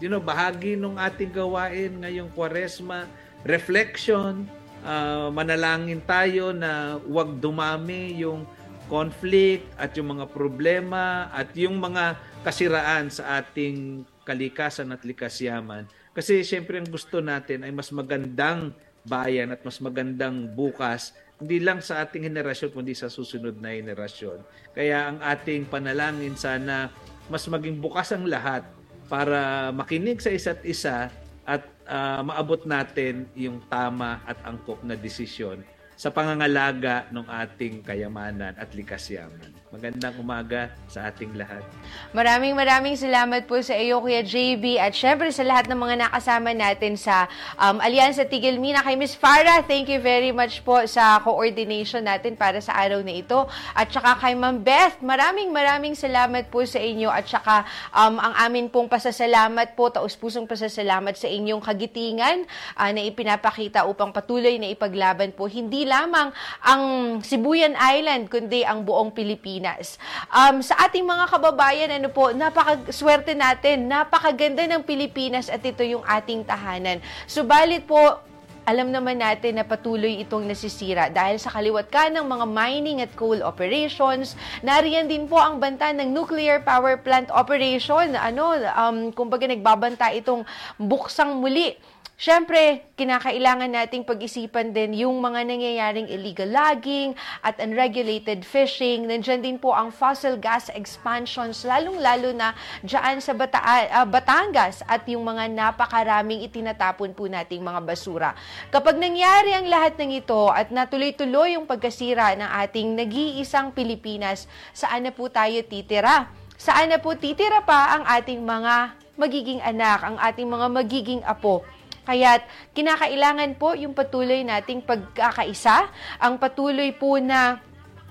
[0.00, 3.04] you know, bahagi ng ating gawain ngayong kwaresma,
[3.44, 4.48] reflection,
[4.80, 8.48] uh, manalangin tayo na huwag dumami yung
[8.88, 15.84] conflict at yung mga problema at yung mga kasiraan sa ating kalikasan at likasyaman.
[16.10, 18.74] Kasi siyempre ang gusto natin ay mas magandang
[19.04, 24.44] bayan at mas magandang bukas hindi lang sa ating henerasyon kundi sa susunod na henerasyon.
[24.76, 26.92] Kaya ang ating panalangin sana
[27.32, 28.66] mas maging bukas ang lahat
[29.08, 31.08] para makinig sa isa't isa
[31.48, 35.64] at uh, maabot natin yung tama at angkop na desisyon
[35.96, 39.59] sa pangangalaga ng ating kayamanan at likasyaman.
[39.70, 41.62] Magandang umaga sa ating lahat.
[42.10, 46.50] Maraming maraming salamat po sa iyo, Kuya JB, at syempre sa lahat ng mga nakasama
[46.50, 48.82] natin sa um, Alyansa Tigil Mina.
[48.82, 53.14] Kay Miss Farah, thank you very much po sa coordination natin para sa araw na
[53.14, 53.46] ito.
[53.70, 57.06] At saka kay Ma'am Beth, maraming maraming salamat po sa inyo.
[57.06, 57.62] At saka
[57.94, 62.42] um, ang amin pong pasasalamat po, taus-pusong pasasalamat sa inyong kagitingan
[62.74, 66.82] uh, na ipinapakita upang patuloy na ipaglaban po hindi lamang ang
[67.22, 70.00] Sibuyan Island, kundi ang buong Pilipinas Pilipinas.
[70.32, 76.00] Um, sa ating mga kababayan, ano po, napakaswerte natin, napakaganda ng Pilipinas at ito yung
[76.08, 77.04] ating tahanan.
[77.28, 78.24] Subalit po,
[78.64, 83.12] alam naman natin na patuloy itong nasisira dahil sa kaliwat ka ng mga mining at
[83.18, 84.38] coal operations.
[84.62, 88.14] Nariyan din po ang banta ng nuclear power plant operation.
[88.14, 90.46] Ano, um, kumbaga nagbabanta itong
[90.78, 91.76] buksang muli
[92.20, 99.08] Siyempre, kinakailangan nating pag-isipan din yung mga nangyayaring illegal logging at unregulated fishing.
[99.08, 102.52] Nandiyan din po ang fossil gas expansions, lalong-lalo na
[102.84, 108.36] dyan sa Bata- uh, Batangas at yung mga napakaraming itinatapon po nating mga basura.
[108.68, 114.44] Kapag nangyari ang lahat ng ito at natuloy-tuloy yung pagkasira ng ating nag-iisang Pilipinas,
[114.76, 116.28] saan na po tayo titira?
[116.60, 121.79] Saan na po titira pa ang ating mga magiging anak, ang ating mga magiging apo?
[122.10, 122.42] Kaya't
[122.74, 127.62] kinakailangan po yung patuloy nating pagkakaisa, ang patuloy po na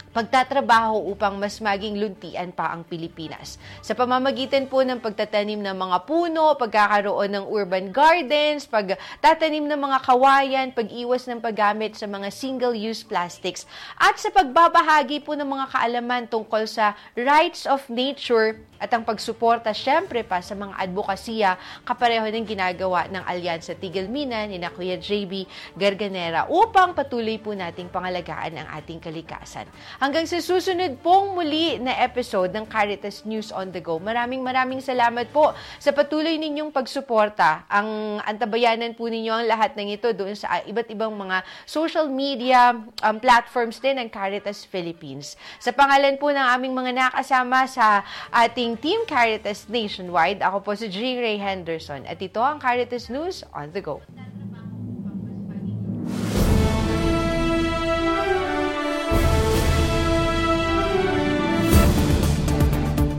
[0.10, 3.62] pagtatrabaho upang mas maging luntian pa ang Pilipinas.
[3.86, 9.98] Sa pamamagitan po ng pagtatanim ng mga puno, pagkakaroon ng urban gardens, pagtatanim ng mga
[10.02, 13.70] kawayan, pag-iwas ng paggamit sa mga single-use plastics,
[14.02, 19.76] at sa pagbabahagi po ng mga kaalaman tungkol sa rights of nature at ang pagsuporta
[19.76, 24.96] syempre pa sa mga advokasya kapareho ng ginagawa ng Alyansa Tigil Mina ni na Kuya
[24.96, 25.46] JB
[25.76, 29.68] Garganera upang patuloy po nating pangalagaan ang ating kalikasan.
[30.00, 34.00] Hanggang sa susunod pong muli na episode ng Caritas News on the Go.
[34.00, 37.68] Maraming maraming salamat po sa patuloy ninyong pagsuporta.
[37.68, 42.80] Ang antabayanan po ninyo ang lahat ng ito doon sa iba't ibang mga social media
[42.80, 45.36] um, platforms din ng Caritas Philippines.
[45.60, 48.00] Sa pangalan po ng aming mga nakasama sa
[48.32, 50.40] ating Team Caritas Nationwide.
[50.40, 51.20] Ako po si G.
[51.20, 54.00] Ray Henderson at ito ang Caritas News on the Go.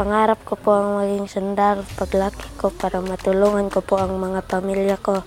[0.00, 4.96] Pangarap ko po ang maging sundalo paglaki ko para matulungan ko po ang mga pamilya
[4.96, 5.20] ko.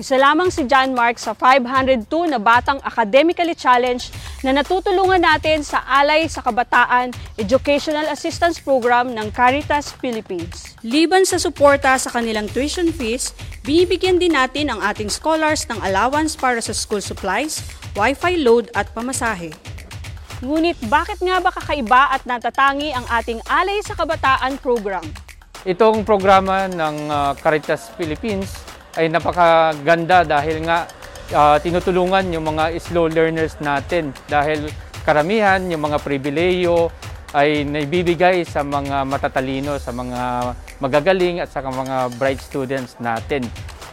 [0.00, 5.84] Isa lamang si John Mark sa 502 na batang academically challenged na natutulungan natin sa
[5.84, 10.72] Alay sa Kabataan Educational Assistance Program ng Caritas Philippines.
[10.80, 13.36] Liban sa suporta sa kanilang tuition fees,
[13.68, 17.60] binibigyan din natin ang ating scholars ng allowance para sa school supplies,
[17.92, 19.52] wifi load at pamasahe.
[20.40, 25.04] Ngunit bakit nga ba kakaiba at natatangi ang ating Alay sa Kabataan program?
[25.68, 28.48] Itong programa ng uh, Caritas Philippines
[28.96, 30.88] ay napakaganda dahil nga
[31.36, 34.64] uh, tinutulungan yung mga slow learners natin dahil
[35.04, 36.88] karamihan yung mga pribileyo
[37.36, 43.44] ay naibibigay sa mga matatalino, sa mga magagaling at sa mga bright students natin.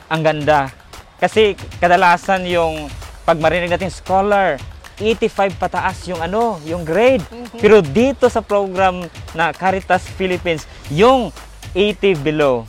[0.08, 0.72] Ang ganda.
[1.20, 2.88] Kasi kadalasan yung
[3.28, 4.56] pag marinig natin scholar,
[4.98, 7.22] 85 pataas yung ano, yung grade.
[7.62, 9.06] Pero dito sa program
[9.38, 11.30] na Caritas Philippines, yung
[11.78, 12.66] 80 below.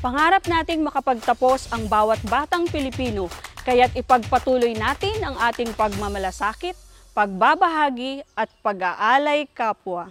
[0.00, 3.28] Pangarap nating makapagtapos ang bawat batang Pilipino,
[3.62, 6.74] kaya't ipagpatuloy natin ang ating pagmamalasakit,
[7.12, 10.08] pagbabahagi at pag-aalay kapwa.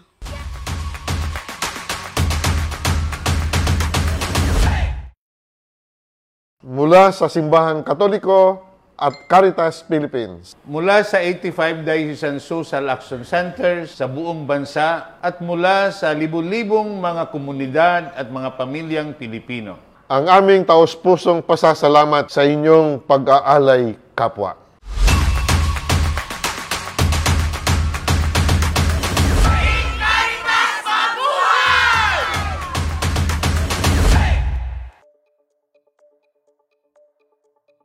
[6.60, 8.69] Mula sa Simbahan Katoliko
[9.00, 10.60] at Caritas Philippines.
[10.68, 17.32] mula sa 85 Diocesan Social Action Centers sa buong bansa at mula sa libu-libong mga
[17.32, 19.80] komunidad at mga pamilyang Pilipino.
[20.12, 24.69] Ang aming taos-pusong pasasalamat sa inyong pag-aalay kapwa.